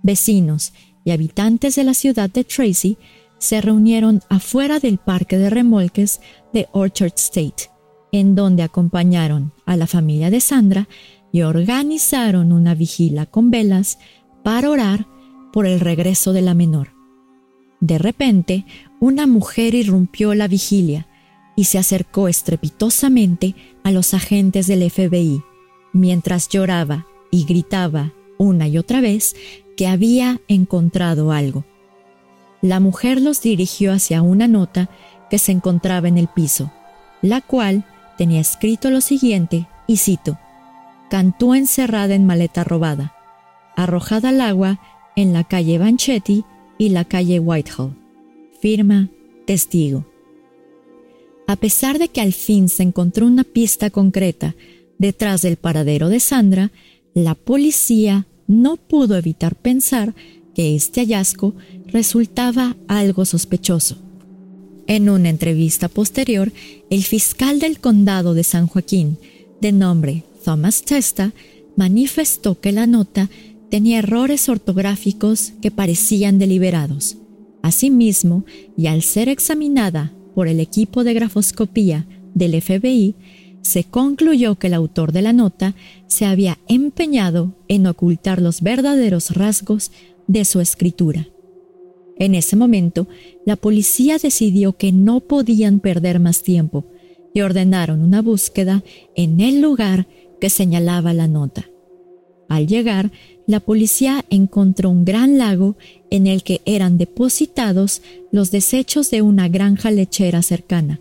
vecinos 0.03 0.73
y 1.05 1.11
habitantes 1.11 1.75
de 1.77 1.85
la 1.85 1.95
ciudad 1.95 2.31
de 2.31 2.45
Tracy 2.45 2.99
se 3.39 3.61
reunieron 3.61 4.21
afuera 4.29 4.81
del 4.81 4.99
parque 4.99 5.39
de 5.39 5.51
remolques 5.51 6.21
de 6.53 6.69
Orchard 6.73 7.13
State, 7.17 7.71
en 8.13 8.35
donde 8.35 8.63
acompañaron 8.63 9.53
a 9.65 9.77
la 9.77 9.87
familia 9.87 10.31
de 10.31 10.41
Sandra 10.41 10.89
y 11.33 11.43
organizaron 11.43 12.53
una 12.53 12.75
vigila 12.75 13.27
con 13.27 13.51
velas 13.51 13.99
para 14.43 14.71
orar 14.71 15.07
por 15.53 15.67
el 15.67 15.81
regreso 15.81 16.33
de 16.33 16.43
la 16.43 16.55
menor. 16.55 16.93
De 17.81 17.99
repente, 17.99 18.65
una 18.99 19.27
mujer 19.27 19.75
irrumpió 19.75 20.35
la 20.35 20.49
vigilia 20.49 21.07
y 21.55 21.65
se 21.65 21.79
acercó 21.79 22.29
estrepitosamente 22.29 23.55
a 23.85 23.93
los 23.93 24.15
agentes 24.15 24.67
del 24.67 24.89
FBI, 24.91 25.43
mientras 25.93 26.49
lloraba 26.49 27.07
y 27.31 27.45
gritaba 27.45 28.13
una 28.39 28.69
y 28.69 28.79
otra 28.79 29.01
vez 29.01 29.37
que 29.77 29.87
había 29.87 30.41
encontrado 30.49 31.33
algo. 31.33 31.65
La 32.61 32.81
mujer 32.81 33.21
los 33.21 33.41
dirigió 33.41 33.93
hacia 33.93 34.23
una 34.23 34.49
nota 34.49 34.91
que 35.31 35.39
se 35.39 35.53
encontraba 35.53 36.09
en 36.09 36.19
el 36.19 36.29
piso, 36.29 36.73
la 37.23 37.41
cual 37.41 37.85
tenía 38.17 38.41
escrito 38.41 38.91
lo 38.91 39.01
siguiente, 39.01 39.69
y 39.87 39.99
cito, 39.99 40.39
Cantó 41.11 41.55
encerrada 41.55 42.15
en 42.15 42.27
maleta 42.27 42.65
robada, 42.65 43.15
arrojada 43.77 44.29
al 44.29 44.41
agua 44.43 44.79
en 45.17 45.33
la 45.33 45.45
calle 45.45 45.79
Banchetti 45.79 46.45
y 46.77 46.91
la 46.91 47.05
calle 47.07 47.41
Whitehall. 47.41 47.97
Firma 48.61 49.09
testigo. 49.47 50.05
A 51.47 51.57
pesar 51.57 51.99
de 51.99 52.09
que 52.09 52.21
al 52.21 52.35
fin 52.35 52.69
se 52.69 52.83
encontró 52.83 53.27
una 53.27 53.45
pista 53.45 53.89
concreta 53.89 54.55
detrás 54.99 55.41
del 55.41 55.57
paradero 55.57 56.11
de 56.11 56.21
Sandra, 56.21 56.71
la 57.25 57.35
policía 57.35 58.27
no 58.47 58.77
pudo 58.77 59.17
evitar 59.17 59.57
pensar 59.57 60.15
que 60.55 60.75
este 60.75 61.01
hallazgo 61.01 61.55
resultaba 61.87 62.77
algo 62.89 63.25
sospechoso. 63.25 63.99
En 64.87 65.11
una 65.11 65.29
entrevista 65.29 65.89
posterior, 65.89 66.53
el 66.91 67.05
fiscal 67.05 67.61
del 67.61 67.79
condado 67.79 68.35
de 68.35 68.45
San 68.45 68.67
Joaquín, 68.67 69.19
de 69.61 69.73
nombre 69.73 70.25
Thomas 70.45 70.83
Testa, 70.83 71.33
manifestó 71.77 72.59
que 72.61 72.73
la 72.73 72.87
nota 72.87 73.29
tenía 73.71 73.99
errores 73.99 74.49
ortográficos 74.49 75.53
que 75.61 75.71
parecían 75.71 76.39
deliberados. 76.39 77.19
Asimismo, 77.63 78.45
y 78.77 78.87
al 78.87 79.03
ser 79.03 79.29
examinada 79.29 80.13
por 80.35 80.49
el 80.49 80.61
equipo 80.61 81.05
de 81.05 81.15
grafoscopía 81.15 82.07
del 82.35 82.61
FBI, 82.63 83.15
se 83.69 83.85
concluyó 83.85 84.55
que 84.55 84.69
el 84.69 84.75
autor 84.75 85.13
de 85.13 85.21
la 85.21 85.35
nota 85.35 85.75
se 86.07 86.25
había 86.25 86.59
empeñado 86.69 87.53
en 87.69 87.87
ocultar 87.87 88.41
los 88.41 88.63
verdaderos 88.63 89.33
rasgos 89.33 89.93
de 90.27 90.47
su 90.47 90.61
escritura. 90.61 91.29
En 92.19 92.35
ese 92.35 92.57
momento, 92.57 93.09
la 93.45 93.57
policía 93.57 94.17
decidió 94.17 94.73
que 94.73 94.91
no 94.91 95.21
podían 95.21 95.81
perder 95.81 96.19
más 96.19 96.43
tiempo 96.43 96.87
y 97.35 97.43
ordenaron 97.43 98.01
una 98.01 98.23
búsqueda 98.23 98.83
en 99.15 99.39
el 99.41 99.61
lugar 99.61 100.07
que 100.41 100.49
señalaba 100.49 101.13
la 101.13 101.29
nota. 101.29 101.69
Al 102.49 102.67
llegar, 102.67 103.13
la 103.47 103.61
policía 103.61 104.25
encontró 104.31 104.89
un 104.89 105.05
gran 105.05 105.37
lago 105.37 105.77
en 106.11 106.27
el 106.27 106.43
que 106.43 106.63
eran 106.65 106.97
depositados 106.97 108.01
los 108.33 108.51
desechos 108.51 109.11
de 109.11 109.21
una 109.21 109.49
granja 109.49 109.91
lechera 109.91 110.41
cercana, 110.41 111.01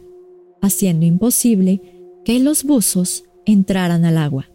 haciendo 0.62 1.06
imposible 1.06 1.97
que 2.28 2.42
los 2.42 2.66
buzos 2.66 3.24
entraran 3.46 4.04
al 4.04 4.18
agua. 4.18 4.50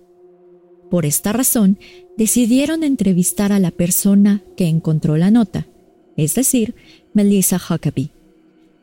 Por 0.91 1.07
esta 1.07 1.33
razón, 1.33 1.79
decidieron 2.19 2.85
entrevistar 2.85 3.51
a 3.51 3.59
la 3.59 3.71
persona 3.71 4.43
que 4.59 4.67
encontró 4.67 5.17
la 5.17 5.31
nota, 5.31 5.67
es 6.19 6.35
decir, 6.35 6.75
Melissa 7.15 7.57
Huckabee. 7.57 8.11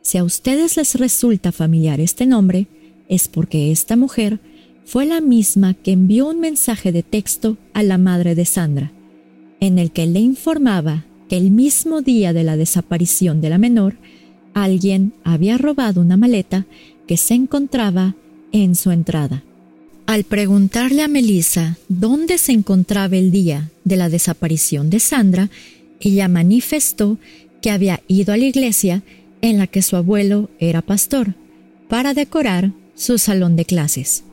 Si 0.02 0.18
a 0.18 0.24
ustedes 0.24 0.76
les 0.76 0.96
resulta 0.96 1.52
familiar 1.52 2.00
este 2.00 2.26
nombre, 2.26 2.66
es 3.08 3.28
porque 3.28 3.70
esta 3.70 3.94
mujer 3.94 4.40
fue 4.84 5.06
la 5.06 5.20
misma 5.20 5.74
que 5.74 5.92
envió 5.92 6.28
un 6.28 6.40
mensaje 6.40 6.90
de 6.90 7.04
texto 7.04 7.58
a 7.74 7.84
la 7.84 7.96
madre 7.96 8.34
de 8.34 8.44
Sandra, 8.44 8.90
en 9.60 9.78
el 9.78 9.92
que 9.92 10.08
le 10.08 10.18
informaba 10.18 11.06
que 11.28 11.36
el 11.36 11.52
mismo 11.52 12.02
día 12.02 12.32
de 12.32 12.42
la 12.42 12.56
desaparición 12.56 13.40
de 13.40 13.50
la 13.50 13.58
menor, 13.58 13.98
alguien 14.52 15.12
había 15.22 15.58
robado 15.58 16.00
una 16.00 16.16
maleta 16.16 16.66
que 17.06 17.16
se 17.16 17.34
encontraba 17.34 18.16
en 18.52 18.74
su 18.74 18.90
entrada. 18.90 19.42
Al 20.06 20.24
preguntarle 20.24 21.02
a 21.02 21.08
Melissa 21.08 21.78
dónde 21.88 22.38
se 22.38 22.52
encontraba 22.52 23.16
el 23.16 23.30
día 23.30 23.70
de 23.84 23.96
la 23.96 24.08
desaparición 24.08 24.90
de 24.90 24.98
Sandra, 24.98 25.50
ella 26.00 26.28
manifestó 26.28 27.18
que 27.62 27.70
había 27.70 28.02
ido 28.08 28.32
a 28.32 28.36
la 28.36 28.46
iglesia 28.46 29.02
en 29.42 29.58
la 29.58 29.66
que 29.66 29.82
su 29.82 29.96
abuelo 29.96 30.50
era 30.58 30.82
pastor 30.82 31.34
para 31.88 32.14
decorar 32.14 32.72
su 32.94 33.18
salón 33.18 33.56
de 33.56 33.64
clases. 33.64 34.24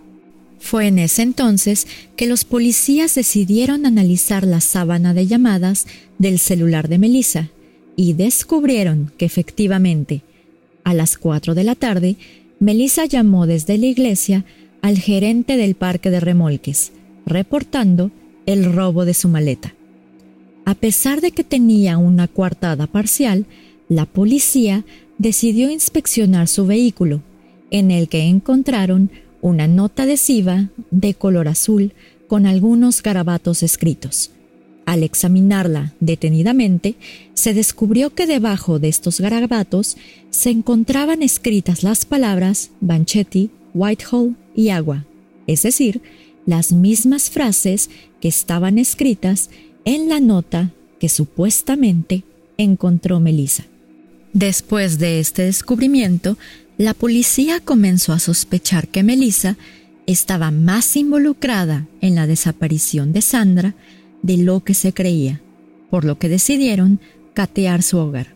Fue 0.59 0.87
en 0.87 0.99
ese 0.99 1.21
entonces 1.21 1.87
que 2.15 2.27
los 2.27 2.43
policías 2.43 3.13
decidieron 3.15 3.85
analizar 3.85 4.45
la 4.45 4.61
sábana 4.61 5.13
de 5.13 5.27
llamadas 5.27 5.85
del 6.17 6.39
celular 6.39 6.87
de 6.87 6.97
Melissa 6.97 7.49
y 7.95 8.13
descubrieron 8.13 9.11
que 9.17 9.25
efectivamente, 9.25 10.21
a 10.83 10.93
las 10.93 11.17
4 11.17 11.53
de 11.53 11.63
la 11.63 11.75
tarde, 11.75 12.15
Melissa 12.59 13.05
llamó 13.05 13.45
desde 13.45 13.77
la 13.77 13.85
iglesia 13.85 14.45
al 14.81 14.97
gerente 14.97 15.57
del 15.57 15.75
parque 15.75 16.09
de 16.09 16.19
remolques, 16.19 16.91
reportando 17.25 18.11
el 18.45 18.73
robo 18.73 19.05
de 19.05 19.13
su 19.13 19.27
maleta. 19.27 19.75
A 20.65 20.75
pesar 20.75 21.21
de 21.21 21.31
que 21.31 21.43
tenía 21.43 21.97
una 21.97 22.27
coartada 22.27 22.87
parcial, 22.87 23.45
la 23.89 24.05
policía 24.05 24.85
decidió 25.17 25.69
inspeccionar 25.69 26.47
su 26.47 26.65
vehículo, 26.65 27.21
en 27.71 27.91
el 27.91 28.07
que 28.07 28.23
encontraron 28.23 29.11
una 29.41 29.67
nota 29.67 30.03
adhesiva 30.03 30.69
de 30.91 31.13
color 31.13 31.47
azul 31.47 31.93
con 32.27 32.45
algunos 32.45 33.01
garabatos 33.01 33.63
escritos. 33.63 34.31
Al 34.87 35.03
examinarla 35.03 35.93
detenidamente, 35.99 36.95
se 37.33 37.53
descubrió 37.53 38.15
que 38.15 38.25
debajo 38.25 38.79
de 38.79 38.87
estos 38.87 39.19
garabatos 39.19 39.97
se 40.29 40.49
encontraban 40.49 41.21
escritas 41.23 41.83
las 41.83 42.05
palabras 42.05 42.71
Banchetti, 42.79 43.49
Whitehall 43.73 44.37
y 44.55 44.69
agua, 44.69 45.05
es 45.45 45.63
decir, 45.63 46.01
las 46.45 46.71
mismas 46.71 47.29
frases 47.29 47.89
que 48.21 48.29
estaban 48.29 48.77
escritas 48.77 49.49
en 49.83 50.07
la 50.07 50.21
nota 50.21 50.71
que 51.01 51.09
supuestamente 51.09 52.23
encontró 52.57 53.19
Melissa. 53.19 53.65
Después 54.31 54.99
de 54.99 55.19
este 55.19 55.41
descubrimiento, 55.41 56.37
la 56.77 56.93
policía 56.93 57.59
comenzó 57.59 58.13
a 58.13 58.19
sospechar 58.19 58.87
que 58.87 59.03
Melissa 59.03 59.57
estaba 60.05 60.49
más 60.49 60.95
involucrada 60.95 61.87
en 61.99 62.15
la 62.15 62.25
desaparición 62.25 63.11
de 63.11 63.21
Sandra 63.21 63.75
de 64.27 64.35
lo 64.35 64.59
que 64.59 64.73
se 64.73 64.93
creía, 64.93 65.41
por 65.89 66.03
lo 66.03 66.19
que 66.19 66.27
decidieron 66.27 66.99
catear 67.33 67.81
su 67.81 67.97
hogar. 67.97 68.35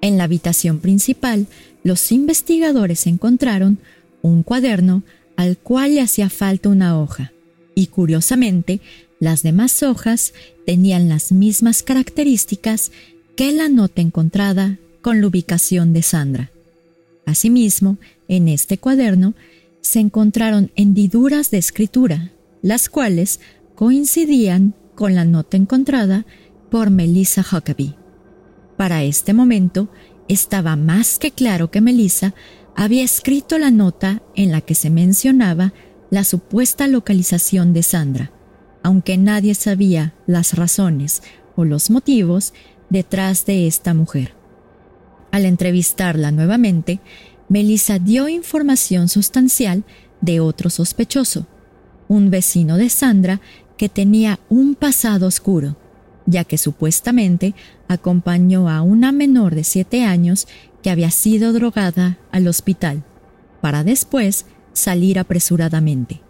En 0.00 0.16
la 0.16 0.24
habitación 0.24 0.78
principal, 0.78 1.48
los 1.82 2.12
investigadores 2.12 3.08
encontraron 3.08 3.78
un 4.22 4.44
cuaderno 4.44 5.02
al 5.36 5.58
cual 5.58 5.96
le 5.96 6.00
hacía 6.00 6.30
falta 6.30 6.68
una 6.68 6.98
hoja, 6.98 7.32
y 7.74 7.88
curiosamente, 7.88 8.80
las 9.18 9.42
demás 9.42 9.82
hojas 9.82 10.32
tenían 10.64 11.08
las 11.08 11.32
mismas 11.32 11.82
características 11.82 12.92
que 13.36 13.52
la 13.52 13.68
nota 13.68 14.00
encontrada 14.00 14.78
con 15.02 15.20
la 15.20 15.26
ubicación 15.26 15.92
de 15.92 16.02
Sandra. 16.02 16.52
Asimismo, 17.26 17.98
en 18.28 18.46
este 18.46 18.78
cuaderno 18.78 19.34
se 19.80 19.98
encontraron 19.98 20.70
hendiduras 20.76 21.50
de 21.50 21.58
escritura, 21.58 22.30
las 22.62 22.88
cuales 22.88 23.40
coincidían 23.74 24.74
con 25.00 25.14
la 25.14 25.24
nota 25.24 25.56
encontrada 25.56 26.26
por 26.70 26.90
Melissa 26.90 27.40
Huckabee. 27.40 27.96
Para 28.76 29.02
este 29.02 29.32
momento, 29.32 29.88
estaba 30.28 30.76
más 30.76 31.18
que 31.18 31.30
claro 31.30 31.70
que 31.70 31.80
Melissa 31.80 32.34
había 32.76 33.02
escrito 33.02 33.56
la 33.56 33.70
nota 33.70 34.22
en 34.36 34.52
la 34.52 34.60
que 34.60 34.74
se 34.74 34.90
mencionaba 34.90 35.72
la 36.10 36.22
supuesta 36.22 36.86
localización 36.86 37.72
de 37.72 37.82
Sandra, 37.82 38.30
aunque 38.82 39.16
nadie 39.16 39.54
sabía 39.54 40.12
las 40.26 40.52
razones 40.52 41.22
o 41.56 41.64
los 41.64 41.88
motivos 41.88 42.52
detrás 42.90 43.46
de 43.46 43.66
esta 43.66 43.94
mujer. 43.94 44.34
Al 45.30 45.46
entrevistarla 45.46 46.30
nuevamente, 46.30 47.00
Melissa 47.48 47.98
dio 47.98 48.28
información 48.28 49.08
sustancial 49.08 49.82
de 50.20 50.40
otro 50.40 50.68
sospechoso, 50.68 51.46
un 52.06 52.28
vecino 52.28 52.76
de 52.76 52.90
Sandra 52.90 53.40
que 53.80 53.88
tenía 53.88 54.38
un 54.50 54.74
pasado 54.74 55.26
oscuro, 55.26 55.74
ya 56.26 56.44
que 56.44 56.58
supuestamente 56.58 57.54
acompañó 57.88 58.68
a 58.68 58.82
una 58.82 59.10
menor 59.10 59.54
de 59.54 59.64
siete 59.64 60.04
años 60.04 60.48
que 60.82 60.90
había 60.90 61.10
sido 61.10 61.54
drogada 61.54 62.18
al 62.30 62.46
hospital, 62.46 63.04
para 63.62 63.82
después 63.82 64.44
salir 64.74 65.18
apresuradamente. 65.18 66.20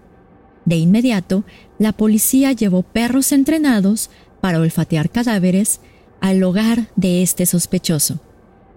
De 0.64 0.76
inmediato, 0.76 1.42
la 1.76 1.90
policía 1.90 2.52
llevó 2.52 2.84
perros 2.84 3.32
entrenados 3.32 4.10
para 4.40 4.60
olfatear 4.60 5.10
cadáveres 5.10 5.80
al 6.20 6.40
hogar 6.44 6.86
de 6.94 7.20
este 7.20 7.46
sospechoso, 7.46 8.20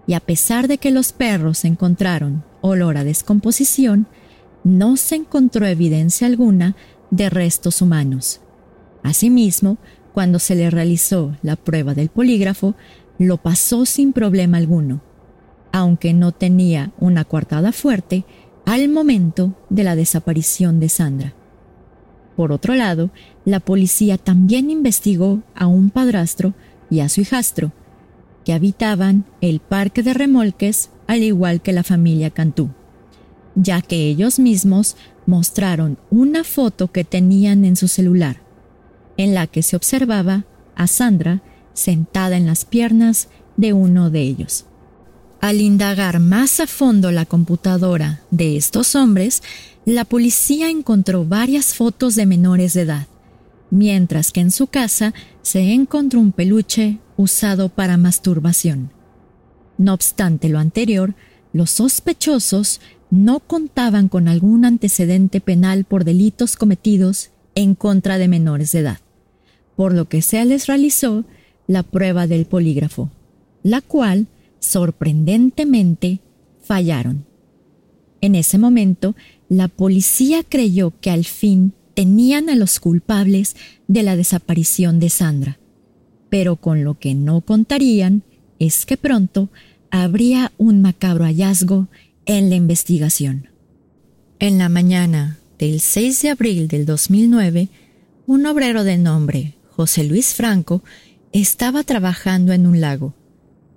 y 0.08 0.16
a 0.16 0.20
pesar 0.20 0.68
de 0.68 0.80
que 0.80 0.90
los 0.90 1.14
perros 1.14 1.64
encontraron 1.64 2.44
olor 2.62 2.98
a 2.98 3.04
descomposición, 3.04 4.08
no 4.64 4.98
se 4.98 5.14
encontró 5.14 5.68
evidencia 5.68 6.26
alguna 6.26 6.76
de 7.12 7.30
restos 7.30 7.80
humanos. 7.80 8.40
Asimismo, 9.04 9.78
cuando 10.14 10.40
se 10.40 10.56
le 10.56 10.70
realizó 10.70 11.36
la 11.42 11.56
prueba 11.56 11.94
del 11.94 12.10
polígrafo, 12.10 12.76
lo 13.18 13.38
pasó 13.38 13.86
sin 13.86 14.14
problema 14.14 14.58
alguno, 14.58 15.02
aunque 15.72 16.14
no 16.14 16.32
tenía 16.32 16.92
una 17.00 17.26
coartada 17.26 17.72
fuerte 17.72 18.26
al 18.66 18.90
momento 18.90 19.56
de 19.70 19.84
la 19.84 19.96
desaparición 19.96 20.80
de 20.80 20.90
Sandra. 20.90 21.34
Por 22.36 22.52
otro 22.52 22.74
lado, 22.74 23.12
la 23.46 23.60
policía 23.60 24.18
también 24.18 24.70
investigó 24.70 25.44
a 25.56 25.68
un 25.68 25.90
padrastro 25.90 26.54
y 26.90 27.02
a 27.02 27.10
su 27.10 27.22
hijastro, 27.22 27.72
que 28.46 28.54
habitaban 28.54 29.26
el 29.42 29.60
parque 29.60 30.04
de 30.04 30.14
remolques 30.14 30.90
al 31.08 31.24
igual 31.24 31.62
que 31.62 31.74
la 31.74 31.84
familia 31.84 32.30
Cantú, 32.30 32.70
ya 33.56 33.82
que 33.82 34.08
ellos 34.08 34.40
mismos 34.40 34.96
mostraron 35.26 35.98
una 36.10 36.44
foto 36.44 36.92
que 36.92 37.04
tenían 37.04 37.66
en 37.66 37.76
su 37.76 37.88
celular, 37.88 38.43
en 39.18 39.34
la 39.34 39.48
que 39.48 39.64
se 39.64 39.76
observaba 39.76 40.46
a 40.76 40.88
Sandra 40.88 41.42
sentada 41.74 42.38
en 42.38 42.46
las 42.46 42.66
piernas 42.66 43.30
de 43.58 43.74
uno 43.74 44.10
de 44.10 44.22
ellos. 44.22 44.66
Al 45.42 45.60
indagar 45.60 46.20
más 46.20 46.60
a 46.60 46.68
fondo 46.68 47.12
la 47.12 47.26
computadora 47.26 48.22
de 48.32 48.56
estos 48.56 48.96
hombres, 48.96 49.44
la 49.86 50.06
policía 50.06 50.70
encontró 50.70 51.26
varias 51.26 51.74
fotos 51.74 52.16
de 52.16 52.26
menores 52.26 52.74
de 52.74 52.82
edad, 52.82 53.08
mientras 53.70 54.32
que 54.32 54.40
en 54.40 54.52
su 54.52 54.68
casa 54.68 55.14
se 55.42 55.74
encontró 55.74 56.22
un 56.22 56.32
peluche 56.32 57.00
usado 57.18 57.70
para 57.70 57.98
masturbación. 57.98 58.92
No 59.78 59.94
obstante 59.94 60.48
lo 60.48 60.60
anterior, 60.60 61.14
los 61.52 61.72
sospechosos 61.72 62.80
no 63.10 63.42
contaban 63.42 64.08
con 64.10 64.28
algún 64.28 64.64
antecedente 64.64 65.42
penal 65.42 65.84
por 65.84 66.06
delitos 66.06 66.56
cometidos 66.56 67.32
en 67.54 67.76
contra 67.76 68.18
de 68.18 68.28
menores 68.28 68.72
de 68.72 68.80
edad, 68.80 69.00
por 69.76 69.94
lo 69.94 70.06
que 70.06 70.22
se 70.22 70.44
les 70.46 70.68
realizó 70.68 71.26
la 71.68 71.84
prueba 71.84 72.28
del 72.28 72.46
polígrafo, 72.46 73.10
la 73.64 73.82
cual, 73.82 74.28
sorprendentemente, 74.60 76.20
fallaron. 76.62 77.26
En 78.22 78.36
ese 78.36 78.58
momento, 78.58 79.16
la 79.50 79.68
policía 79.68 80.44
creyó 80.48 80.94
que 81.02 81.10
al 81.10 81.26
fin 81.26 81.74
tenían 81.94 82.50
a 82.50 82.56
los 82.56 82.80
culpables 82.80 83.56
de 83.88 84.04
la 84.04 84.16
desaparición 84.16 85.00
de 85.00 85.10
Sandra, 85.10 85.60
pero 86.30 86.56
con 86.56 86.84
lo 86.84 86.98
que 86.98 87.16
no 87.16 87.42
contarían 87.42 88.24
es 88.60 88.86
que 88.86 88.98
pronto 88.98 89.50
habría 89.92 90.52
un 90.58 90.82
macabro 90.82 91.26
hallazgo 91.26 91.88
en 92.26 92.50
la 92.50 92.56
investigación. 92.56 93.50
En 94.40 94.58
la 94.58 94.70
mañana 94.70 95.38
del 95.60 95.80
6 95.80 96.22
de 96.22 96.30
abril 96.30 96.68
del 96.68 96.86
2009, 96.86 97.70
un 98.26 98.46
obrero 98.46 98.84
de 98.84 98.98
nombre 98.98 99.54
José 99.76 100.04
Luis 100.04 100.36
Franco 100.36 100.84
estaba 101.32 101.84
trabajando 101.84 102.54
en 102.54 102.68
un 102.68 102.80
lago, 102.80 103.16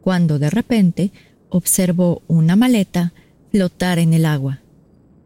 cuando 0.03 0.39
de 0.39 0.51
repente 0.51 1.11
observó 1.49 2.21
una 2.27 2.55
maleta 2.55 3.15
flotar 3.51 3.99
en 3.99 4.13
el 4.13 4.27
agua. 4.27 4.61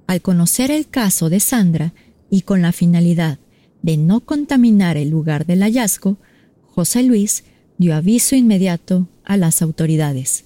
Al 0.06 0.22
conocer 0.22 0.70
el 0.70 0.88
caso 0.88 1.28
de 1.28 1.40
Sandra 1.40 1.92
y 2.30 2.42
con 2.42 2.62
la 2.62 2.70
finalidad 2.70 3.38
de 3.82 3.96
no 3.96 4.20
contaminar 4.20 4.96
el 4.96 5.10
lugar 5.10 5.44
del 5.44 5.62
hallazgo, 5.62 6.18
José 6.66 7.02
Luis 7.02 7.42
dio 7.76 7.96
aviso 7.96 8.36
inmediato 8.36 9.08
a 9.24 9.36
las 9.36 9.62
autoridades. 9.62 10.44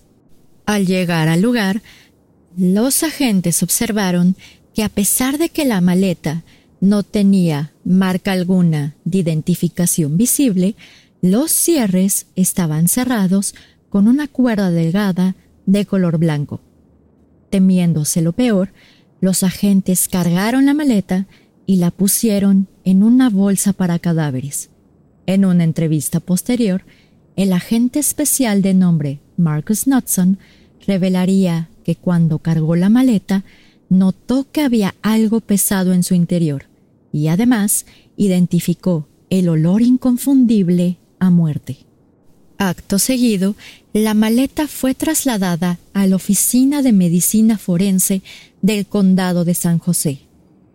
Al 0.64 0.87
llegar 0.87 1.28
al 1.28 1.42
lugar, 1.42 1.82
los 2.56 3.02
agentes 3.02 3.62
observaron 3.62 4.37
que 4.72 4.84
a 4.84 4.88
pesar 4.88 5.37
de 5.37 5.50
que 5.50 5.66
la 5.66 5.82
maleta 5.82 6.44
no 6.80 7.02
tenía 7.02 7.73
marca 7.85 8.33
alguna 8.33 8.94
de 9.05 9.18
identificación 9.18 10.16
visible, 10.16 10.75
los 11.20 11.53
cierres 11.53 12.27
estaban 12.37 12.88
cerrados 12.88 13.55
con 13.88 14.09
una 14.09 14.29
cuerda 14.29 14.70
delgada 14.70 15.37
de 15.66 15.87
color 15.87 16.18
blanco. 16.18 16.61
Temiéndose 17.51 18.23
lo 18.23 18.33
peor, 18.33 18.73
los 19.20 19.42
agentes 19.42 20.09
cargaron 20.09 20.66
la 20.66 20.75
maleta 20.75 21.27
y 21.66 21.77
la 21.77 21.90
pusieron 21.90 22.68
en 22.85 23.03
una 23.03 23.31
bolsa 23.31 23.73
para 23.73 23.99
cadáveres. 23.99 24.70
En 25.27 25.44
una 25.44 25.64
entrevista 25.64 26.20
posterior, 26.20 26.85
el 27.37 27.53
agente 27.53 27.99
especial 27.99 28.61
de 28.61 28.75
nombre 28.75 29.20
Marcus 29.37 29.85
Knudson 29.85 30.38
revelaría 30.87 31.70
que 31.85 31.97
cuando 31.97 32.38
cargó 32.38 32.77
la 32.77 32.90
maleta 32.90 33.44
notó 33.88 34.47
que 34.51 34.62
había 34.62 34.94
algo 35.03 35.40
pesado 35.40 35.92
en 35.92 36.03
su 36.03 36.14
interior 36.14 36.66
y 37.14 37.29
además 37.29 37.87
identificó 38.16 39.07
el 39.31 39.48
olor 39.48 39.83
inconfundible 39.83 40.98
a 41.20 41.31
muerte. 41.31 41.77
Acto 42.59 42.98
seguido, 42.98 43.55
la 43.92 44.14
maleta 44.14 44.66
fue 44.66 44.94
trasladada 44.94 45.79
a 45.92 46.09
la 46.09 46.16
Oficina 46.16 46.83
de 46.83 46.90
Medicina 46.90 47.57
Forense 47.57 48.22
del 48.62 48.87
Condado 48.87 49.44
de 49.44 49.55
San 49.55 49.79
José, 49.79 50.22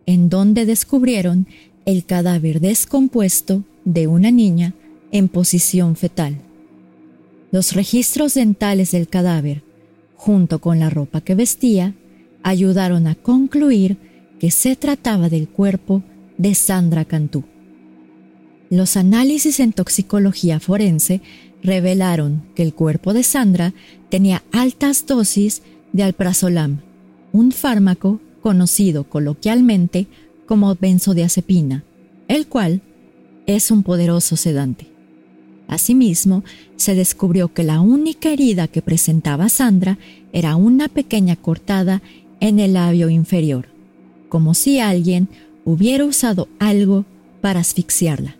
en 0.06 0.30
donde 0.30 0.66
descubrieron 0.66 1.46
el 1.86 2.06
cadáver 2.06 2.62
descompuesto 2.62 3.66
de 3.84 4.08
una 4.08 4.32
niña 4.32 4.74
en 5.12 5.28
posición 5.28 5.98
fetal. 5.98 6.38
Los 7.52 7.74
registros 7.74 8.36
dentales 8.36 8.92
del 8.92 9.10
cadáver, 9.10 9.62
junto 10.16 10.60
con 10.60 10.80
la 10.80 10.90
ropa 10.90 11.20
que 11.20 11.36
vestía, 11.36 11.96
ayudaron 12.44 13.08
a 13.08 13.16
concluir 13.16 13.98
que 14.40 14.52
se 14.52 14.78
trataba 14.78 15.28
del 15.28 15.50
cuerpo 15.50 16.02
de 16.40 16.56
Sandra 16.56 17.06
Cantú. 17.06 17.44
Los 18.72 18.98
análisis 18.98 19.60
en 19.60 19.74
toxicología 19.74 20.60
forense 20.60 21.22
revelaron 21.62 22.44
que 22.56 22.64
el 22.64 22.74
cuerpo 22.74 23.14
de 23.14 23.24
Sandra 23.24 23.74
tenía 24.10 24.42
altas 24.52 25.06
dosis 25.06 25.62
de 25.92 26.04
alprazolam, 26.04 26.80
un 27.34 27.52
fármaco 27.52 28.22
conocido 28.42 29.04
coloquialmente 29.04 30.08
como 30.48 30.74
benzodiazepina, 30.76 31.84
el 32.28 32.48
cual 32.48 32.82
es 33.46 33.70
un 33.70 33.84
poderoso 33.84 34.38
sedante. 34.38 34.88
Asimismo, 35.68 36.44
se 36.78 36.96
descubrió 36.96 37.54
que 37.54 37.64
la 37.64 37.82
única 37.82 38.30
herida 38.30 38.68
que 38.68 38.82
presentaba 38.82 39.50
Sandra 39.50 40.00
era 40.32 40.56
una 40.56 40.88
pequeña 40.88 41.36
cortada 41.36 42.02
en 42.40 42.60
el 42.60 42.74
labio 42.74 43.10
inferior, 43.10 43.68
como 44.30 44.54
si 44.54 44.80
alguien 44.80 45.28
hubiera 45.72 46.04
usado 46.04 46.48
algo 46.58 47.06
para 47.42 47.60
asfixiarla. 47.60 48.36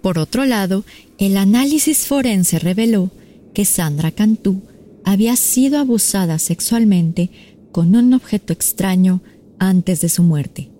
Por 0.00 0.18
otro 0.18 0.46
lado, 0.46 0.84
el 1.18 1.36
análisis 1.36 2.06
forense 2.06 2.58
reveló 2.58 3.10
que 3.52 3.64
Sandra 3.64 4.10
Cantú 4.10 4.62
había 5.04 5.36
sido 5.36 5.78
abusada 5.78 6.38
sexualmente 6.38 7.30
con 7.70 7.94
un 7.94 8.14
objeto 8.14 8.52
extraño 8.54 9.22
antes 9.58 10.00
de 10.00 10.08
su 10.08 10.22
muerte. 10.22 10.70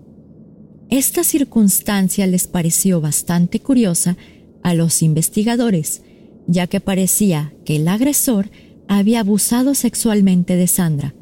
Esta 0.89 1.23
circunstancia 1.23 2.25
les 2.25 2.47
pareció 2.47 2.99
bastante 2.99 3.59
curiosa 3.59 4.17
a 4.63 4.73
los 4.73 5.03
investigadores, 5.03 6.01
ya 6.47 6.65
que 6.65 6.79
parecía 6.79 7.53
que 7.63 7.75
el 7.75 7.87
agresor 7.87 8.49
había 8.87 9.19
abusado 9.19 9.75
sexualmente 9.75 10.55
de 10.55 10.67
Sandra, 10.67 11.13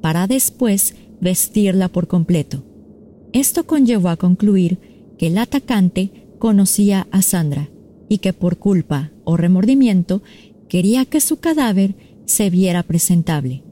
para 0.00 0.26
después 0.26 0.94
vestirla 1.20 1.88
por 1.88 2.08
completo. 2.08 2.64
Esto 3.32 3.66
conllevó 3.66 4.08
a 4.08 4.16
concluir 4.16 4.78
que 5.18 5.28
el 5.28 5.38
atacante 5.38 6.28
conocía 6.38 7.06
a 7.10 7.22
Sandra 7.22 7.68
y 8.08 8.18
que 8.18 8.32
por 8.32 8.56
culpa 8.58 9.10
o 9.24 9.36
remordimiento 9.36 10.22
quería 10.68 11.04
que 11.04 11.20
su 11.20 11.38
cadáver 11.38 11.94
se 12.24 12.50
viera 12.50 12.82
presentable. 12.82 13.62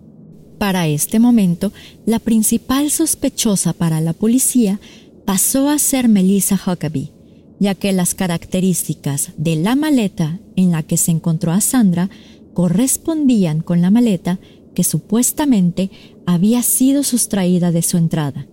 Para 0.59 0.89
este 0.89 1.19
momento, 1.19 1.73
la 2.07 2.19
principal 2.19 2.91
sospechosa 2.91 3.73
para 3.73 4.01
la 4.01 4.13
policía 4.13 4.81
pasó 5.25 5.69
a 5.69 5.79
ser 5.79 6.09
Melissa 6.09 6.59
Huckabee, 6.59 7.13
ya 7.59 7.75
que 7.75 7.93
las 7.93 8.15
características 8.15 9.33
de 9.37 9.57
la 9.57 9.77
maleta 9.77 10.41
en 10.57 10.71
la 10.73 10.83
que 10.83 10.97
se 10.97 11.11
encontró 11.11 11.53
a 11.53 11.61
Sandra 11.61 12.09
correspondían 12.55 13.61
con 13.61 13.83
la 13.83 13.91
maleta 13.91 14.39
que 14.75 14.85
supuestamente 14.85 15.91
había 16.27 16.63
sido 16.63 17.03
sustraída 17.03 17.71
de 17.71 17.83
su 17.83 17.99
entrada. 17.99 18.47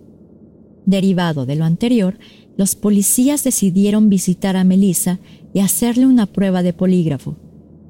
Derivado 0.86 1.46
de 1.46 1.56
lo 1.56 1.64
anterior, 1.64 2.18
los 2.56 2.74
policías 2.74 3.42
decidieron 3.42 4.08
visitar 4.08 4.56
a 4.56 4.64
Melissa 4.64 5.18
y 5.52 5.60
hacerle 5.60 6.06
una 6.06 6.26
prueba 6.26 6.62
de 6.62 6.72
polígrafo, 6.72 7.36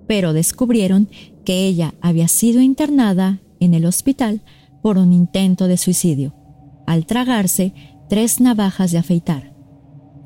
pero 0.06 0.32
descubrieron 0.32 1.08
que 1.44 1.66
ella 1.66 1.94
había 2.00 2.28
sido 2.28 2.60
internada 2.60 3.40
en 3.60 3.74
el 3.74 3.84
hospital 3.84 4.42
por 4.82 4.98
un 4.98 5.12
intento 5.12 5.66
de 5.66 5.76
suicidio, 5.76 6.34
al 6.86 7.06
tragarse 7.06 7.74
tres 8.08 8.40
navajas 8.40 8.92
de 8.92 8.98
afeitar. 8.98 9.54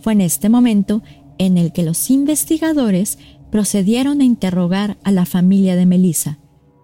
Fue 0.01 0.13
en 0.13 0.21
este 0.21 0.49
momento 0.49 1.03
en 1.39 1.59
el 1.59 1.73
que 1.73 1.85
los 1.85 2.11
investigadores 2.11 3.19
procedieron 3.51 4.21
a 4.21 4.25
interrogar 4.25 4.99
a 5.05 5.13
la 5.13 5.25
familia 5.25 5.77
de 5.77 5.87
Melissa, 5.87 6.39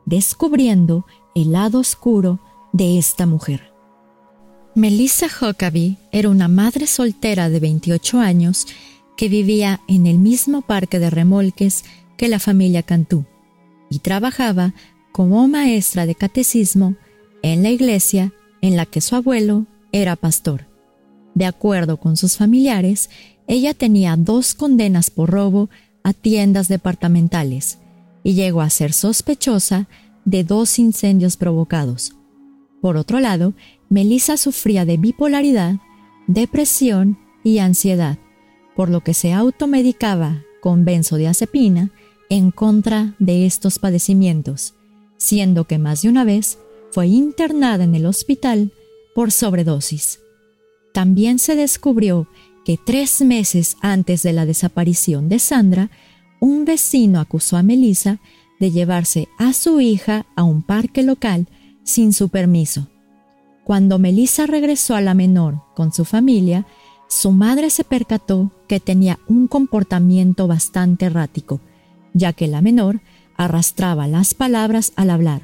descubriendo 0.06 1.04
el 1.34 1.52
lado 1.52 1.80
oscuro 1.80 2.40
de 2.72 2.98
esta 2.98 3.26
mujer. 3.26 3.73
Melissa 4.76 5.26
Huckabee 5.26 5.98
era 6.10 6.28
una 6.28 6.48
madre 6.48 6.88
soltera 6.88 7.48
de 7.48 7.60
28 7.60 8.18
años 8.18 8.66
que 9.16 9.28
vivía 9.28 9.80
en 9.86 10.08
el 10.08 10.18
mismo 10.18 10.62
parque 10.62 10.98
de 10.98 11.10
remolques 11.10 11.84
que 12.16 12.26
la 12.26 12.40
familia 12.40 12.82
Cantú 12.82 13.24
y 13.88 14.00
trabajaba 14.00 14.74
como 15.12 15.46
maestra 15.46 16.06
de 16.06 16.16
catecismo 16.16 16.96
en 17.42 17.62
la 17.62 17.70
iglesia 17.70 18.32
en 18.62 18.76
la 18.76 18.84
que 18.84 19.00
su 19.00 19.14
abuelo 19.14 19.66
era 19.92 20.16
pastor. 20.16 20.66
De 21.34 21.46
acuerdo 21.46 21.98
con 21.98 22.16
sus 22.16 22.36
familiares, 22.36 23.10
ella 23.46 23.74
tenía 23.74 24.16
dos 24.16 24.54
condenas 24.54 25.08
por 25.08 25.30
robo 25.30 25.70
a 26.02 26.12
tiendas 26.12 26.66
departamentales 26.66 27.78
y 28.24 28.34
llegó 28.34 28.60
a 28.60 28.70
ser 28.70 28.92
sospechosa 28.92 29.86
de 30.24 30.42
dos 30.42 30.80
incendios 30.80 31.36
provocados. 31.36 32.16
Por 32.80 32.96
otro 32.96 33.20
lado, 33.20 33.54
Melissa 33.88 34.36
sufría 34.36 34.84
de 34.84 34.96
bipolaridad, 34.96 35.76
depresión 36.26 37.18
y 37.42 37.58
ansiedad, 37.58 38.18
por 38.74 38.88
lo 38.90 39.02
que 39.02 39.14
se 39.14 39.32
automedicaba 39.32 40.42
con 40.60 40.84
benzodiazepina 40.84 41.90
en 42.30 42.50
contra 42.50 43.14
de 43.18 43.46
estos 43.46 43.78
padecimientos, 43.78 44.74
siendo 45.16 45.64
que 45.64 45.78
más 45.78 46.02
de 46.02 46.08
una 46.08 46.24
vez 46.24 46.58
fue 46.90 47.08
internada 47.08 47.84
en 47.84 47.94
el 47.94 48.06
hospital 48.06 48.72
por 49.14 49.30
sobredosis. 49.30 50.20
También 50.92 51.38
se 51.38 51.56
descubrió 51.56 52.28
que 52.64 52.78
tres 52.78 53.20
meses 53.20 53.76
antes 53.80 54.22
de 54.22 54.32
la 54.32 54.46
desaparición 54.46 55.28
de 55.28 55.38
Sandra, 55.38 55.90
un 56.40 56.64
vecino 56.64 57.20
acusó 57.20 57.56
a 57.56 57.62
Melissa 57.62 58.20
de 58.58 58.70
llevarse 58.70 59.28
a 59.38 59.52
su 59.52 59.80
hija 59.80 60.26
a 60.36 60.44
un 60.44 60.62
parque 60.62 61.02
local 61.02 61.48
sin 61.82 62.12
su 62.12 62.30
permiso. 62.30 62.88
Cuando 63.64 63.98
Melissa 63.98 64.46
regresó 64.46 64.94
a 64.94 65.00
la 65.00 65.14
menor 65.14 65.62
con 65.74 65.92
su 65.92 66.04
familia, 66.04 66.66
su 67.08 67.32
madre 67.32 67.70
se 67.70 67.84
percató 67.84 68.50
que 68.68 68.80
tenía 68.80 69.18
un 69.26 69.46
comportamiento 69.46 70.46
bastante 70.46 71.06
errático, 71.06 71.60
ya 72.12 72.32
que 72.32 72.46
la 72.46 72.60
menor 72.60 73.00
arrastraba 73.36 74.06
las 74.06 74.34
palabras 74.34 74.92
al 74.96 75.10
hablar, 75.10 75.42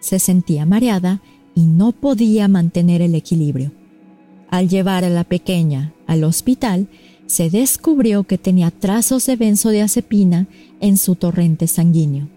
se 0.00 0.18
sentía 0.18 0.66
mareada 0.66 1.22
y 1.54 1.62
no 1.62 1.92
podía 1.92 2.48
mantener 2.48 3.02
el 3.02 3.14
equilibrio. 3.14 3.72
Al 4.50 4.68
llevar 4.68 5.04
a 5.04 5.10
la 5.10 5.24
pequeña 5.24 5.94
al 6.06 6.24
hospital, 6.24 6.88
se 7.26 7.48
descubrió 7.48 8.24
que 8.24 8.36
tenía 8.36 8.70
trazos 8.70 9.24
de 9.24 9.36
benzodiazepina 9.36 10.46
en 10.80 10.98
su 10.98 11.14
torrente 11.14 11.66
sanguíneo. 11.66 12.28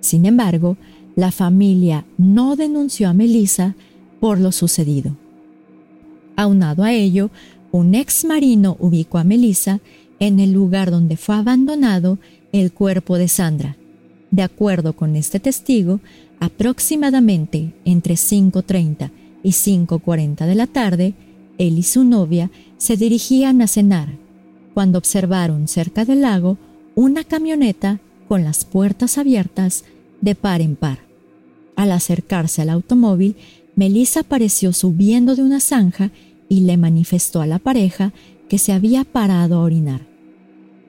Sin 0.00 0.26
embargo, 0.26 0.76
la 1.16 1.32
familia 1.32 2.04
no 2.18 2.54
denunció 2.54 3.08
a 3.08 3.14
Melissa 3.14 3.74
por 4.20 4.38
lo 4.38 4.52
sucedido. 4.52 5.16
Aunado 6.36 6.84
a 6.84 6.92
ello, 6.92 7.30
un 7.72 7.94
ex 7.94 8.24
marino 8.24 8.76
ubicó 8.78 9.18
a 9.18 9.24
Melissa 9.24 9.80
en 10.18 10.40
el 10.40 10.52
lugar 10.52 10.90
donde 10.90 11.16
fue 11.16 11.34
abandonado 11.36 12.18
el 12.52 12.72
cuerpo 12.72 13.18
de 13.18 13.28
Sandra. 13.28 13.76
De 14.30 14.42
acuerdo 14.42 14.94
con 14.94 15.16
este 15.16 15.40
testigo, 15.40 16.00
aproximadamente 16.40 17.72
entre 17.84 18.14
5.30 18.14 19.10
y 19.42 19.50
5.40 19.50 20.46
de 20.46 20.54
la 20.54 20.66
tarde, 20.66 21.14
él 21.58 21.78
y 21.78 21.82
su 21.82 22.04
novia 22.04 22.50
se 22.76 22.96
dirigían 22.96 23.62
a 23.62 23.66
cenar, 23.66 24.08
cuando 24.74 24.98
observaron 24.98 25.68
cerca 25.68 26.04
del 26.04 26.22
lago 26.22 26.58
una 26.94 27.24
camioneta 27.24 28.00
con 28.28 28.44
las 28.44 28.64
puertas 28.64 29.18
abiertas 29.18 29.84
de 30.20 30.34
par 30.34 30.60
en 30.60 30.76
par. 30.76 30.98
Al 31.76 31.92
acercarse 31.92 32.62
al 32.62 32.70
automóvil, 32.70 33.36
Melissa 33.76 34.20
apareció 34.20 34.72
subiendo 34.72 35.36
de 35.36 35.42
una 35.42 35.60
zanja 35.60 36.10
y 36.48 36.60
le 36.60 36.78
manifestó 36.78 37.42
a 37.42 37.46
la 37.46 37.58
pareja 37.58 38.12
que 38.48 38.58
se 38.58 38.72
había 38.72 39.04
parado 39.04 39.56
a 39.56 39.62
orinar. 39.62 40.00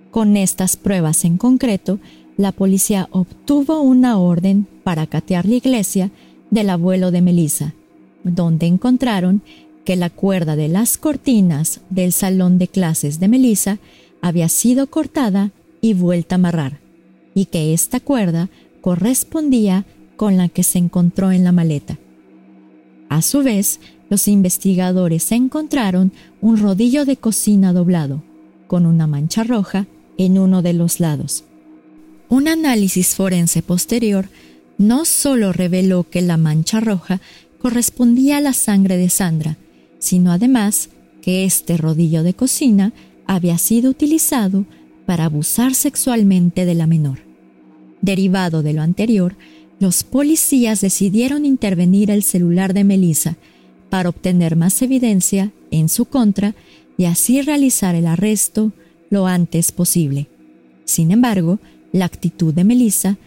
Con 0.10 0.38
estas 0.38 0.78
pruebas 0.78 1.26
en 1.26 1.38
concreto, 1.38 2.00
la 2.38 2.54
policía 2.54 3.10
obtuvo 3.12 3.82
una 3.82 4.17
orden 4.17 4.67
para 4.84 5.06
catear 5.06 5.45
la 5.45 5.56
iglesia 5.56 6.12
del 6.50 6.69
abuelo 6.69 7.12
de 7.12 7.21
Melissa, 7.21 7.73
donde 8.23 8.67
encontraron 8.67 9.41
que 9.84 9.97
la 9.97 10.10
cuerda 10.10 10.56
de 10.56 10.69
las 10.69 10.97
cortinas 10.97 11.82
del 11.89 12.13
salón 12.13 12.58
de 12.58 12.69
clases 12.69 13.19
de 13.19 13.28
Melissa 13.28 13.80
había 14.21 14.47
sido 14.47 14.88
cortada 14.88 15.52
y 15.82 15.93
vuelta 15.93 16.36
a 16.36 16.38
amarrar, 16.38 16.80
y 17.34 17.45
que 17.45 17.73
esta 17.73 18.00
cuerda 18.00 18.50
correspondía 18.80 19.86
con 20.15 20.38
la 20.38 20.47
que 20.47 20.63
se 20.63 20.78
encontró 20.80 21.32
en 21.32 21.43
la 21.43 21.52
maleta. 21.52 21.97
A 23.09 23.21
su 23.21 23.43
vez, 23.43 23.79
los 24.09 24.27
investigadores 24.27 25.31
encontraron 25.31 26.11
un 26.41 26.57
rodillo 26.57 27.05
de 27.05 27.17
cocina 27.17 27.73
doblado, 27.73 28.23
con 28.67 28.85
una 28.85 29.07
mancha 29.07 29.43
roja 29.43 29.87
en 30.17 30.37
uno 30.37 30.61
de 30.61 30.73
los 30.73 30.99
lados. 30.99 31.43
Un 32.29 32.47
análisis 32.47 33.15
forense 33.15 33.61
posterior 33.61 34.29
no 34.77 35.05
solo 35.05 35.53
reveló 35.53 36.09
que 36.09 36.21
la 36.21 36.37
mancha 36.37 36.79
roja 36.79 37.21
correspondía 37.59 38.37
a 38.37 38.41
la 38.41 38.53
sangre 38.53 38.97
de 38.97 39.09
Sandra, 39.09 39.57
sino 39.99 40.31
además 40.31 40.89
que 41.21 41.45
este 41.45 41.77
rodillo 41.77 42.23
de 42.23 42.33
cocina 42.33 42.93
había 43.25 43.57
sido 43.57 43.89
utilizado 43.89 44.65
para 45.05 45.25
abusar 45.25 45.73
sexualmente 45.73 46.65
de 46.65 46.75
la 46.75 46.87
menor. 46.87 47.19
Derivado 48.01 48.61
de 48.61 48.73
lo 48.73 48.81
anterior, 48.81 49.35
los 49.79 50.03
policías 50.03 50.81
decidieron 50.81 51.45
intervenir 51.45 52.09
el 52.09 52.23
celular 52.23 52.73
de 52.73 52.83
Melissa 52.83 53.37
para 53.89 54.09
obtener 54.09 54.55
más 54.55 54.81
evidencia 54.81 55.51
en 55.71 55.89
su 55.89 56.05
contra 56.05 56.55
y 56.97 57.05
así 57.05 57.41
realizar 57.41 57.95
el 57.95 58.07
arresto 58.07 58.73
lo 59.09 59.27
antes 59.27 59.71
posible. 59.71 60.27
Sin 60.85 61.11
embargo, 61.11 61.59
la 61.91 62.05
actitud 62.05 62.53
de 62.53 62.63
Melissa 62.63 63.17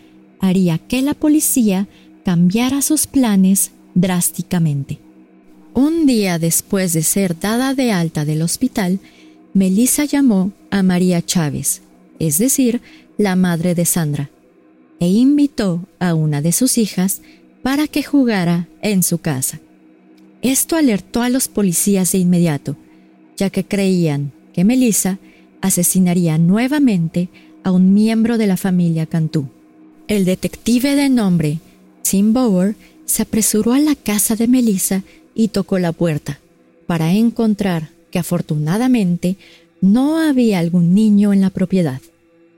haría 0.41 0.79
que 0.79 1.03
la 1.03 1.15
policía 1.15 1.89
cambiara 2.25 2.83
sus 2.83 3.07
planes 3.07 3.71
drásticamente. 3.95 4.99
Un 5.73 6.07
día 6.07 6.39
después 6.39 6.93
de 6.93 7.03
ser 7.03 7.39
dada 7.39 7.75
de 7.75 7.93
alta 7.93 8.25
del 8.25 8.43
hospital, 8.43 8.99
Melissa 9.55 10.05
llamó 10.05 10.53
a 10.71 10.83
María 10.83 11.23
Chávez, 11.23 11.83
es 12.19 12.39
decir, 12.39 12.81
la 13.19 13.37
madre 13.37 13.75
de 13.75 13.85
Sandra, 13.85 14.31
e 15.01 15.09
invitó 15.09 15.87
a 15.99 16.15
una 16.15 16.43
de 16.43 16.53
sus 16.53 16.79
hijas 16.79 17.23
para 17.63 17.89
que 17.89 18.03
jugara 18.03 18.69
en 18.83 19.03
su 19.03 19.19
casa. 19.19 19.59
Esto 20.43 20.77
alertó 20.77 21.23
a 21.23 21.29
los 21.29 21.49
policías 21.49 22.13
de 22.13 22.19
inmediato, 22.19 22.77
ya 23.37 23.51
que 23.51 23.65
creían 23.65 24.33
que 24.53 24.65
Melissa 24.65 25.19
asesinaría 25.61 26.39
nuevamente 26.39 27.29
a 27.65 27.73
un 27.73 27.93
miembro 27.93 28.39
de 28.39 28.47
la 28.47 28.57
familia 28.57 29.07
Cantú. 29.07 29.49
El 30.09 30.25
detective 30.25 30.95
de 30.95 31.09
nombre 31.09 31.59
Tim 32.03 32.33
Bower 32.33 32.77
se 33.05 33.23
apresuró 33.23 33.73
a 33.73 33.79
la 33.79 33.95
casa 33.95 34.37
de 34.37 34.49
Melissa 34.49 35.03
y 35.35 35.49
tocó 35.49 35.79
la 35.79 35.93
puerta, 35.93 36.41
para 36.87 37.13
encontrar 37.13 37.91
que 38.11 38.19
afortunadamente 38.19 39.37
no 39.81 40.19
había 40.19 40.59
algún 40.59 40.95
niño 40.95 41.33
en 41.33 41.41
la 41.41 41.51
propiedad. 41.51 42.01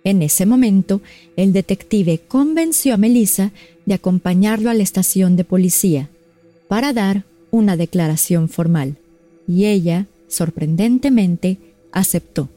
En 0.05 0.23
ese 0.23 0.47
momento, 0.47 1.01
el 1.37 1.53
detective 1.53 2.21
convenció 2.27 2.95
a 2.95 2.97
Melissa 2.97 3.53
de 3.87 3.95
acompañarlo 3.95 4.71
a 4.71 4.75
la 4.75 4.83
estación 4.83 5.37
de 5.37 5.45
policía 5.45 6.09
para 6.69 6.93
dar 6.93 7.25
una 7.51 7.77
declaración 7.77 8.49
formal, 8.49 8.97
y 9.47 9.67
ella, 9.67 10.07
sorprendentemente, 10.29 11.59
aceptó. 11.93 12.49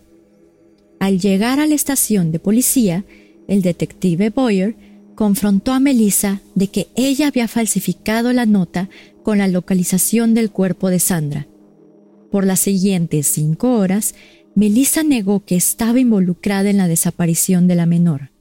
Al 1.00 1.20
llegar 1.20 1.60
a 1.60 1.68
la 1.68 1.76
estación 1.76 2.32
de 2.32 2.40
policía, 2.40 3.04
el 3.48 3.62
detective 3.62 4.30
Boyer 4.30 4.76
confrontó 5.16 5.72
a 5.74 5.80
Melissa 5.80 6.42
de 6.56 6.68
que 6.68 6.88
ella 6.96 7.28
había 7.28 7.48
falsificado 7.48 8.34
la 8.34 8.46
nota 8.46 8.90
con 9.24 9.38
la 9.38 9.48
localización 9.48 10.34
del 10.34 10.52
cuerpo 10.52 10.90
de 10.90 11.00
Sandra. 11.00 11.48
Por 12.32 12.46
las 12.46 12.60
siguientes 12.60 13.28
cinco 13.28 13.78
horas, 13.78 14.16
Melissa 14.56 15.04
negó 15.04 15.44
que 15.44 15.58
estaba 15.58 16.00
involucrada 16.00 16.70
en 16.70 16.78
la 16.78 16.88
desaparición 16.88 17.68
de 17.68 17.76
la 17.76 17.86
menor, 17.86 18.32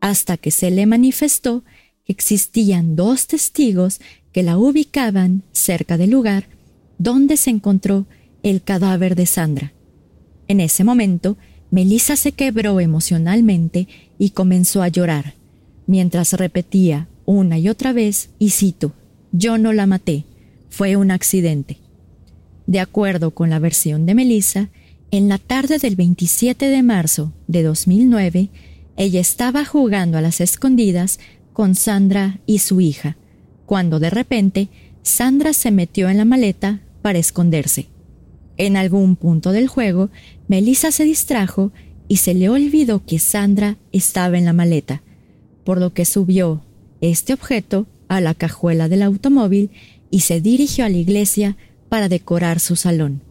hasta 0.00 0.36
que 0.36 0.50
se 0.50 0.70
le 0.70 0.84
manifestó 0.84 1.64
que 2.04 2.12
existían 2.12 2.94
dos 2.94 3.26
testigos 3.26 4.00
que 4.32 4.42
la 4.42 4.58
ubicaban 4.58 5.42
cerca 5.52 5.96
del 5.96 6.10
lugar 6.10 6.46
donde 6.98 7.38
se 7.38 7.48
encontró 7.48 8.06
el 8.42 8.62
cadáver 8.62 9.16
de 9.16 9.24
Sandra. 9.24 9.72
En 10.46 10.60
ese 10.60 10.84
momento, 10.84 11.38
Melissa 11.70 12.16
se 12.16 12.32
quebró 12.32 12.78
emocionalmente 12.78 13.88
y 14.18 14.30
comenzó 14.30 14.82
a 14.82 14.88
llorar, 14.88 15.34
mientras 15.86 16.34
repetía 16.34 17.08
una 17.24 17.58
y 17.58 17.70
otra 17.70 17.94
vez, 17.94 18.28
y 18.38 18.50
cito, 18.50 18.92
yo 19.32 19.56
no 19.56 19.72
la 19.72 19.86
maté, 19.86 20.26
fue 20.68 20.96
un 20.96 21.10
accidente. 21.10 21.78
De 22.66 22.78
acuerdo 22.78 23.30
con 23.30 23.48
la 23.50 23.58
versión 23.58 24.06
de 24.06 24.14
Melissa, 24.14 24.68
en 25.10 25.28
la 25.28 25.38
tarde 25.38 25.78
del 25.78 25.96
27 25.96 26.66
de 26.66 26.82
marzo 26.82 27.32
de 27.46 27.62
2009, 27.62 28.50
ella 28.96 29.20
estaba 29.20 29.64
jugando 29.64 30.18
a 30.18 30.20
las 30.20 30.40
escondidas 30.40 31.20
con 31.52 31.74
Sandra 31.74 32.40
y 32.46 32.58
su 32.58 32.80
hija, 32.80 33.16
cuando 33.66 33.98
de 34.00 34.10
repente 34.10 34.68
Sandra 35.02 35.52
se 35.52 35.70
metió 35.70 36.08
en 36.08 36.16
la 36.16 36.24
maleta 36.24 36.80
para 37.02 37.18
esconderse. 37.18 37.86
En 38.56 38.76
algún 38.76 39.16
punto 39.16 39.52
del 39.52 39.68
juego, 39.68 40.10
Melissa 40.48 40.90
se 40.90 41.04
distrajo 41.04 41.72
y 42.08 42.16
se 42.16 42.34
le 42.34 42.48
olvidó 42.48 43.04
que 43.04 43.18
Sandra 43.18 43.76
estaba 43.92 44.38
en 44.38 44.44
la 44.44 44.52
maleta, 44.52 45.02
por 45.64 45.78
lo 45.78 45.92
que 45.92 46.04
subió 46.04 46.64
este 47.00 47.32
objeto 47.32 47.86
a 48.08 48.20
la 48.20 48.34
cajuela 48.34 48.88
del 48.88 49.02
automóvil 49.02 49.70
y 50.10 50.20
se 50.20 50.40
dirigió 50.40 50.84
a 50.84 50.88
la 50.88 50.96
iglesia 50.96 51.56
para 51.88 52.08
decorar 52.08 52.60
su 52.60 52.76
salón. 52.76 53.25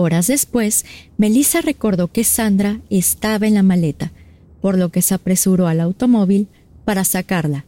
Horas 0.00 0.28
después, 0.28 0.84
Melissa 1.16 1.60
recordó 1.60 2.06
que 2.06 2.22
Sandra 2.22 2.80
estaba 2.88 3.48
en 3.48 3.54
la 3.54 3.64
maleta, 3.64 4.12
por 4.60 4.78
lo 4.78 4.90
que 4.90 5.02
se 5.02 5.12
apresuró 5.12 5.66
al 5.66 5.80
automóvil 5.80 6.46
para 6.84 7.02
sacarla. 7.02 7.64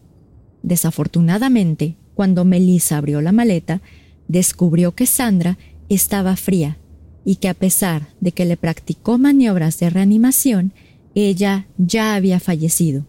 Desafortunadamente, 0.63 1.97
cuando 2.15 2.45
Melissa 2.45 2.99
abrió 2.99 3.21
la 3.21 3.33
maleta, 3.33 3.83
descubrió 4.29 4.95
que 4.95 5.07
Sandra 5.07 5.59
estaba 5.89 6.37
fría 6.37 6.79
y 7.25 7.35
que 7.35 7.49
a 7.49 7.55
pesar 7.55 8.07
de 8.21 8.31
que 8.31 8.45
le 8.45 8.57
practicó 8.57 9.19
maniobras 9.19 9.81
de 9.81 9.91
reanimación, 9.91 10.73
ella 11.17 11.67
ya 11.79 12.15
había 12.15 12.39
fallecido. 12.39 13.07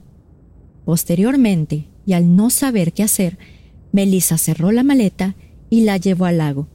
Posteriormente, 0.84 1.86
y 2.07 2.13
al 2.13 2.36
no 2.36 2.49
saber 2.49 2.91
qué 2.91 3.03
hacer, 3.03 3.38
Melissa 3.91 4.39
cerró 4.39 4.71
la 4.71 4.81
maleta 4.81 5.36
y 5.69 5.81
la 5.81 5.97
llevó 5.97 6.25
al 6.25 6.39
lago, 6.39 6.67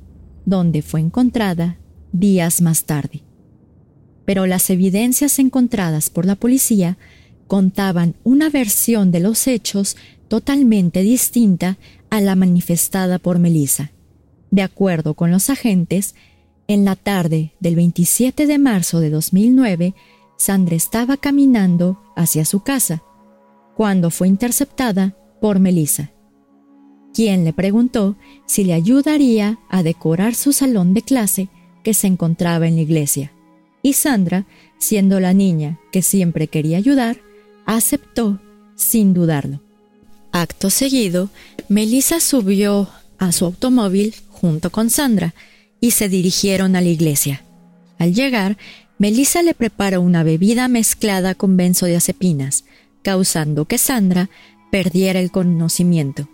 donde 0.44 0.82
fue 0.82 1.00
encontrada 1.00 1.78
días 2.18 2.60
más 2.60 2.84
tarde. 2.84 3.22
Pero 4.24 4.46
las 4.46 4.70
evidencias 4.70 5.38
encontradas 5.38 6.10
por 6.10 6.26
la 6.26 6.34
policía 6.34 6.98
contaban 7.46 8.16
una 8.24 8.50
versión 8.50 9.12
de 9.12 9.20
los 9.20 9.46
hechos 9.46 9.96
totalmente 10.28 11.02
distinta 11.02 11.78
a 12.10 12.20
la 12.20 12.34
manifestada 12.34 13.18
por 13.18 13.38
Melissa. 13.38 13.92
De 14.50 14.62
acuerdo 14.62 15.14
con 15.14 15.30
los 15.30 15.50
agentes, 15.50 16.14
en 16.68 16.84
la 16.84 16.96
tarde 16.96 17.52
del 17.60 17.76
27 17.76 18.46
de 18.46 18.58
marzo 18.58 19.00
de 19.00 19.10
2009, 19.10 19.94
Sandra 20.36 20.74
estaba 20.74 21.16
caminando 21.16 22.02
hacia 22.16 22.44
su 22.44 22.60
casa, 22.60 23.02
cuando 23.76 24.10
fue 24.10 24.28
interceptada 24.28 25.16
por 25.40 25.60
Melissa, 25.60 26.10
quien 27.14 27.44
le 27.44 27.52
preguntó 27.52 28.16
si 28.46 28.64
le 28.64 28.74
ayudaría 28.74 29.58
a 29.68 29.82
decorar 29.82 30.34
su 30.34 30.52
salón 30.52 30.92
de 30.92 31.02
clase 31.02 31.48
que 31.86 31.94
se 31.94 32.08
encontraba 32.08 32.66
en 32.66 32.74
la 32.74 32.82
iglesia. 32.82 33.30
Y 33.80 33.92
Sandra, 33.92 34.44
siendo 34.76 35.20
la 35.20 35.32
niña 35.32 35.78
que 35.92 36.02
siempre 36.02 36.48
quería 36.48 36.78
ayudar, 36.78 37.18
aceptó 37.64 38.40
sin 38.74 39.14
dudarlo. 39.14 39.60
Acto 40.32 40.68
seguido, 40.70 41.30
Melissa 41.68 42.18
subió 42.18 42.88
a 43.18 43.30
su 43.30 43.44
automóvil 43.44 44.16
junto 44.30 44.70
con 44.70 44.90
Sandra 44.90 45.32
y 45.80 45.92
se 45.92 46.08
dirigieron 46.08 46.74
a 46.74 46.80
la 46.80 46.88
iglesia. 46.88 47.44
Al 48.00 48.14
llegar, 48.14 48.58
Melissa 48.98 49.44
le 49.44 49.54
preparó 49.54 50.00
una 50.00 50.24
bebida 50.24 50.66
mezclada 50.66 51.36
con 51.36 51.56
benzodiazepinas, 51.56 52.64
causando 53.02 53.66
que 53.66 53.78
Sandra 53.78 54.28
perdiera 54.72 55.20
el 55.20 55.30
conocimiento. 55.30 56.28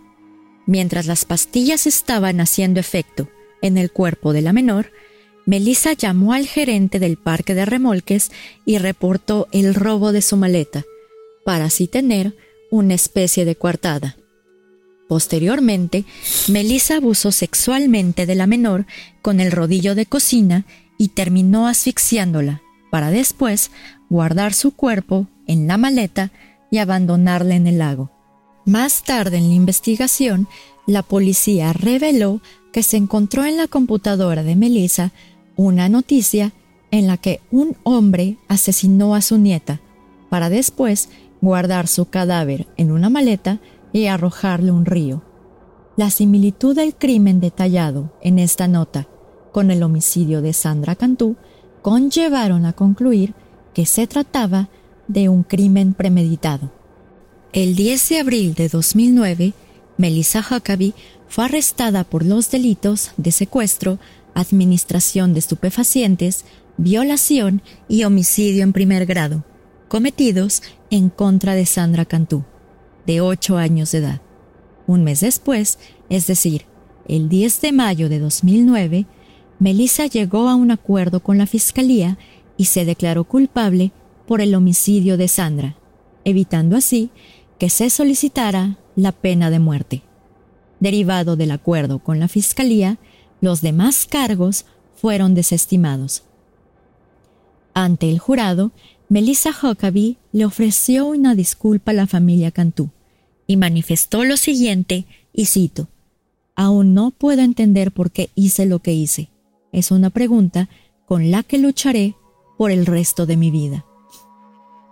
Mientras 0.65 1.05
las 1.05 1.25
pastillas 1.25 1.85
estaban 1.85 2.41
haciendo 2.41 2.79
efecto 2.79 3.29
en 3.61 3.77
el 3.77 3.91
cuerpo 3.91 4.33
de 4.33 4.41
la 4.41 4.51
menor, 4.51 4.89
Melissa 5.45 5.93
llamó 5.93 6.33
al 6.33 6.47
gerente 6.47 6.99
del 6.99 7.17
parque 7.17 7.53
de 7.53 7.65
remolques 7.65 8.31
y 8.65 8.77
reportó 8.77 9.47
el 9.51 9.75
robo 9.75 10.11
de 10.11 10.21
su 10.21 10.37
maleta, 10.37 10.83
para 11.45 11.65
así 11.65 11.87
tener 11.87 12.35
una 12.71 12.93
especie 12.93 13.45
de 13.45 13.55
coartada. 13.55 14.15
Posteriormente, 15.07 16.05
Melissa 16.47 16.97
abusó 16.97 17.31
sexualmente 17.31 18.25
de 18.25 18.35
la 18.35 18.47
menor 18.47 18.85
con 19.21 19.39
el 19.39 19.51
rodillo 19.51 19.95
de 19.95 20.05
cocina 20.05 20.65
y 20.97 21.09
terminó 21.09 21.67
asfixiándola, 21.67 22.61
para 22.89 23.11
después 23.11 23.69
guardar 24.09 24.53
su 24.53 24.71
cuerpo 24.71 25.27
en 25.45 25.67
la 25.67 25.77
maleta 25.77 26.31
y 26.71 26.77
abandonarla 26.77 27.55
en 27.55 27.67
el 27.67 27.79
lago. 27.79 28.11
Más 28.65 29.03
tarde 29.03 29.37
en 29.37 29.49
la 29.49 29.55
investigación, 29.55 30.47
la 30.87 31.03
policía 31.03 31.73
reveló 31.73 32.41
que 32.71 32.81
se 32.81 32.97
encontró 32.97 33.45
en 33.45 33.57
la 33.57 33.67
computadora 33.67 34.43
de 34.43 34.55
Melissa 34.55 35.11
una 35.55 35.89
noticia 35.89 36.53
en 36.91 37.07
la 37.07 37.17
que 37.17 37.41
un 37.51 37.75
hombre 37.83 38.37
asesinó 38.47 39.15
a 39.15 39.21
su 39.21 39.37
nieta 39.37 39.81
para 40.29 40.49
después 40.49 41.09
guardar 41.41 41.87
su 41.87 42.05
cadáver 42.05 42.67
en 42.77 42.91
una 42.91 43.09
maleta 43.09 43.59
y 43.91 44.07
arrojarle 44.07 44.71
un 44.71 44.85
río. 44.85 45.23
La 45.95 46.09
similitud 46.09 46.75
del 46.75 46.95
crimen 46.95 47.39
detallado 47.39 48.13
en 48.21 48.39
esta 48.39 48.67
nota 48.67 49.07
con 49.51 49.69
el 49.69 49.83
homicidio 49.83 50.41
de 50.41 50.53
Sandra 50.53 50.95
Cantú 50.95 51.35
conllevaron 51.81 52.65
a 52.65 52.73
concluir 52.73 53.35
que 53.73 53.85
se 53.85 54.07
trataba 54.07 54.69
de 55.07 55.29
un 55.29 55.43
crimen 55.43 55.93
premeditado. 55.93 56.71
El 57.51 57.75
10 57.75 58.09
de 58.09 58.19
abril 58.19 58.53
de 58.55 58.69
2009, 58.69 59.53
Melissa 59.97 60.43
Huckabee 60.43 60.95
fue 61.27 61.45
arrestada 61.45 62.03
por 62.03 62.25
los 62.25 62.49
delitos 62.49 63.11
de 63.17 63.31
secuestro, 63.31 63.99
administración 64.33 65.33
de 65.33 65.39
estupefacientes, 65.39 66.45
violación 66.77 67.61
y 67.87 68.03
homicidio 68.03 68.63
en 68.63 68.73
primer 68.73 69.05
grado, 69.05 69.43
cometidos 69.87 70.63
en 70.89 71.09
contra 71.09 71.55
de 71.55 71.65
Sandra 71.65 72.05
Cantú, 72.05 72.43
de 73.05 73.21
8 73.21 73.57
años 73.57 73.91
de 73.91 73.99
edad. 73.99 74.21
Un 74.87 75.03
mes 75.03 75.21
después, 75.21 75.79
es 76.09 76.27
decir, 76.27 76.65
el 77.07 77.29
10 77.29 77.61
de 77.61 77.71
mayo 77.71 78.09
de 78.09 78.19
2009, 78.19 79.05
Melissa 79.59 80.07
llegó 80.07 80.49
a 80.49 80.55
un 80.55 80.71
acuerdo 80.71 81.21
con 81.21 81.37
la 81.37 81.45
Fiscalía 81.45 82.17
y 82.57 82.65
se 82.65 82.85
declaró 82.85 83.23
culpable 83.23 83.91
por 84.27 84.41
el 84.41 84.55
homicidio 84.55 85.17
de 85.17 85.27
Sandra, 85.27 85.75
evitando 86.25 86.75
así 86.75 87.11
que 87.59 87.69
se 87.69 87.89
solicitara 87.89 88.77
la 88.95 89.11
pena 89.11 89.49
de 89.49 89.59
muerte. 89.59 90.01
Derivado 90.79 91.35
del 91.35 91.51
acuerdo 91.51 91.99
con 91.99 92.19
la 92.19 92.27
Fiscalía, 92.27 92.97
los 93.43 93.59
demás 93.59 94.07
cargos 94.09 94.65
fueron 94.95 95.35
desestimados. 95.35 96.23
Ante 97.73 98.09
el 98.09 98.17
jurado, 98.17 98.71
Melissa 99.09 99.49
Huckabee 99.51 100.15
le 100.31 100.45
ofreció 100.45 101.07
una 101.07 101.35
disculpa 101.35 101.91
a 101.91 101.93
la 101.93 102.07
familia 102.07 102.51
Cantú 102.51 102.89
y 103.45 103.57
manifestó 103.57 104.23
lo 104.23 104.37
siguiente, 104.37 105.05
y 105.33 105.47
cito, 105.47 105.89
Aún 106.55 106.93
no 106.93 107.11
puedo 107.11 107.41
entender 107.41 107.91
por 107.91 108.11
qué 108.11 108.29
hice 108.33 108.65
lo 108.65 108.79
que 108.79 108.93
hice. 108.93 109.29
Es 109.73 109.91
una 109.91 110.09
pregunta 110.09 110.69
con 111.05 111.29
la 111.29 111.43
que 111.43 111.57
lucharé 111.57 112.15
por 112.57 112.71
el 112.71 112.85
resto 112.85 113.25
de 113.25 113.35
mi 113.35 113.51
vida. 113.51 113.85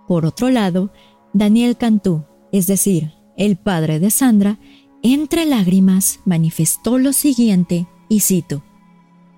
Por 0.10 0.26
otro 0.26 0.50
lado, 0.50 0.92
Daniel 1.32 1.78
Cantú, 1.78 2.26
es 2.52 2.68
decir, 2.68 3.14
el 3.38 3.56
padre 3.56 4.02
de 4.02 4.12
Sandra, 4.12 4.60
entre 5.04 5.46
lágrimas 5.46 6.20
manifestó 6.26 6.98
lo 6.98 7.14
siguiente, 7.14 7.88
y 8.12 8.20
cito, 8.20 8.62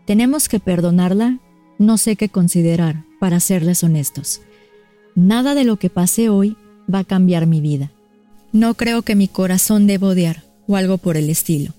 Tenemos 0.08 0.50
que 0.50 0.60
perdonarla, 0.60 1.38
no 1.78 2.00
sé 2.00 2.16
qué 2.16 2.30
considerar, 2.30 3.06
para 3.20 3.40
serles 3.40 3.84
honestos. 3.84 4.42
Nada 5.14 5.54
de 5.54 5.64
lo 5.64 5.78
que 5.78 5.92
pase 5.92 6.28
hoy 6.30 6.58
va 6.92 7.00
a 7.00 7.04
cambiar 7.04 7.46
mi 7.46 7.62
vida. 7.62 7.92
No 8.52 8.74
creo 8.74 9.04
que 9.04 9.14
mi 9.16 9.28
corazón 9.28 9.86
deba 9.86 10.08
odiar 10.08 10.44
o 10.68 10.76
algo 10.76 10.98
por 10.98 11.18
el 11.18 11.30
estilo. 11.30 11.74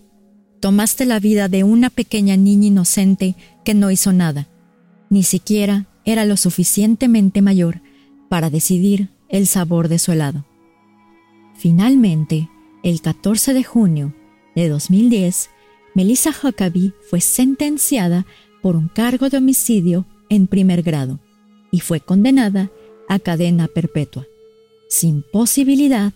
Tomaste 0.61 1.05
la 1.05 1.19
vida 1.19 1.49
de 1.49 1.65
una 1.65 1.91
pequeña 1.91 2.37
niña 2.37 2.69
inocente 2.69 3.35
que 3.65 3.75
no 3.75 3.91
hizo 3.91 4.13
nada. 4.13 4.47
Ni 5.11 5.25
siquiera 5.25 5.87
era 6.05 6.25
lo 6.25 6.37
suficientemente 6.37 7.43
mayor 7.43 7.81
para 8.29 8.51
decidir 8.51 9.09
el 9.29 9.49
sabor 9.49 9.89
de 9.89 9.99
su 9.99 10.13
helado. 10.13 10.45
Finalmente, 11.57 12.49
el 12.85 13.01
14 13.01 13.53
de 13.53 13.65
junio 13.65 14.15
de 14.55 14.69
2010, 14.69 15.51
Melissa 15.95 16.31
Huckabee 16.31 16.93
fue 17.09 17.21
sentenciada 17.21 18.27
por 18.63 18.77
un 18.77 18.89
cargo 18.89 19.31
de 19.31 19.39
homicidio 19.39 20.07
en 20.29 20.47
primer 20.47 20.83
grado 20.83 21.21
y 21.71 21.81
fue 21.81 22.01
condenada 22.01 22.71
a 23.09 23.19
cadena 23.19 23.69
perpetua, 23.69 24.27
sin 24.89 25.23
posibilidad 25.23 26.13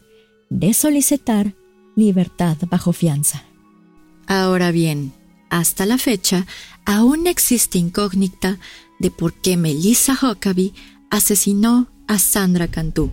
de 0.51 0.73
solicitar 0.75 1.55
libertad 1.95 2.57
bajo 2.71 2.93
fianza. 2.93 3.45
Ahora 4.27 4.71
bien, 4.71 5.12
hasta 5.51 5.87
la 5.87 5.99
fecha, 5.99 6.47
aún 6.85 7.27
existe 7.27 7.79
incógnita 7.79 8.59
de 8.99 9.11
por 9.11 9.35
qué 9.35 9.57
Melissa 9.57 10.19
Huckabee 10.21 10.75
asesinó 11.11 11.88
a 12.07 12.19
Sandra 12.19 12.69
Cantú. 12.69 13.11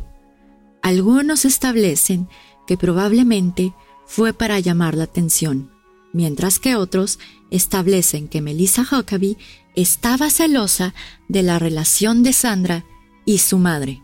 Algunos 0.82 1.46
establecen 1.46 2.28
que 2.68 2.78
probablemente 2.78 3.74
fue 4.06 4.34
para 4.34 4.60
llamar 4.60 4.96
la 4.96 5.06
atención, 5.06 5.72
mientras 6.16 6.60
que 6.60 6.78
otros 6.78 7.20
establecen 7.52 8.30
que 8.30 8.40
Melissa 8.42 8.88
Huckabee 8.90 9.38
estaba 9.76 10.30
celosa 10.30 10.94
de 11.28 11.44
la 11.44 11.60
relación 11.60 12.24
de 12.24 12.32
Sandra 12.32 12.86
y 13.26 13.40
su 13.40 13.58
madre. 13.58 14.02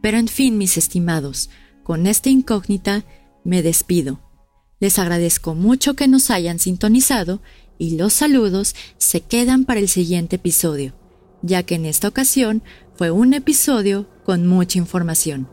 Pero 0.00 0.16
en 0.16 0.28
fin, 0.28 0.56
mis 0.56 0.78
estimados, 0.78 1.50
con 1.84 2.06
esta 2.06 2.30
incógnita 2.30 3.04
me 3.44 3.62
despido. 3.62 4.18
Les 4.80 4.98
agradezco 4.98 5.54
mucho 5.54 5.94
que 5.94 6.08
nos 6.08 6.30
hayan 6.30 6.58
sintonizado 6.58 7.42
y 7.78 7.98
los 7.98 8.14
saludos 8.14 8.74
se 8.96 9.20
quedan 9.20 9.66
para 9.66 9.80
el 9.80 9.90
siguiente 9.90 10.36
episodio, 10.36 10.94
ya 11.42 11.64
que 11.64 11.74
en 11.74 11.84
esta 11.84 12.08
ocasión 12.08 12.62
fue 12.96 13.10
un 13.10 13.34
episodio 13.34 14.08
con 14.24 14.46
mucha 14.46 14.78
información. 14.78 15.50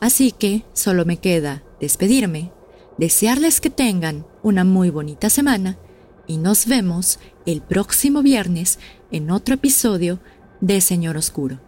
Así 0.00 0.32
que 0.32 0.64
solo 0.72 1.04
me 1.04 1.18
queda 1.18 1.62
despedirme, 1.78 2.52
desearles 2.98 3.60
que 3.60 3.70
tengan 3.70 4.26
una 4.42 4.64
muy 4.64 4.90
bonita 4.90 5.30
semana 5.30 5.78
y 6.26 6.38
nos 6.38 6.66
vemos 6.66 7.18
el 7.44 7.62
próximo 7.62 8.22
viernes 8.22 8.78
en 9.10 9.30
otro 9.30 9.54
episodio 9.54 10.18
de 10.60 10.80
Señor 10.80 11.16
Oscuro. 11.16 11.60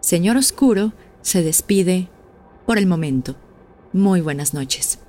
Señor 0.00 0.36
Oscuro 0.36 0.92
se 1.22 1.42
despide 1.42 2.08
por 2.66 2.78
el 2.78 2.86
momento. 2.86 3.36
Muy 3.92 4.20
buenas 4.20 4.54
noches. 4.54 5.00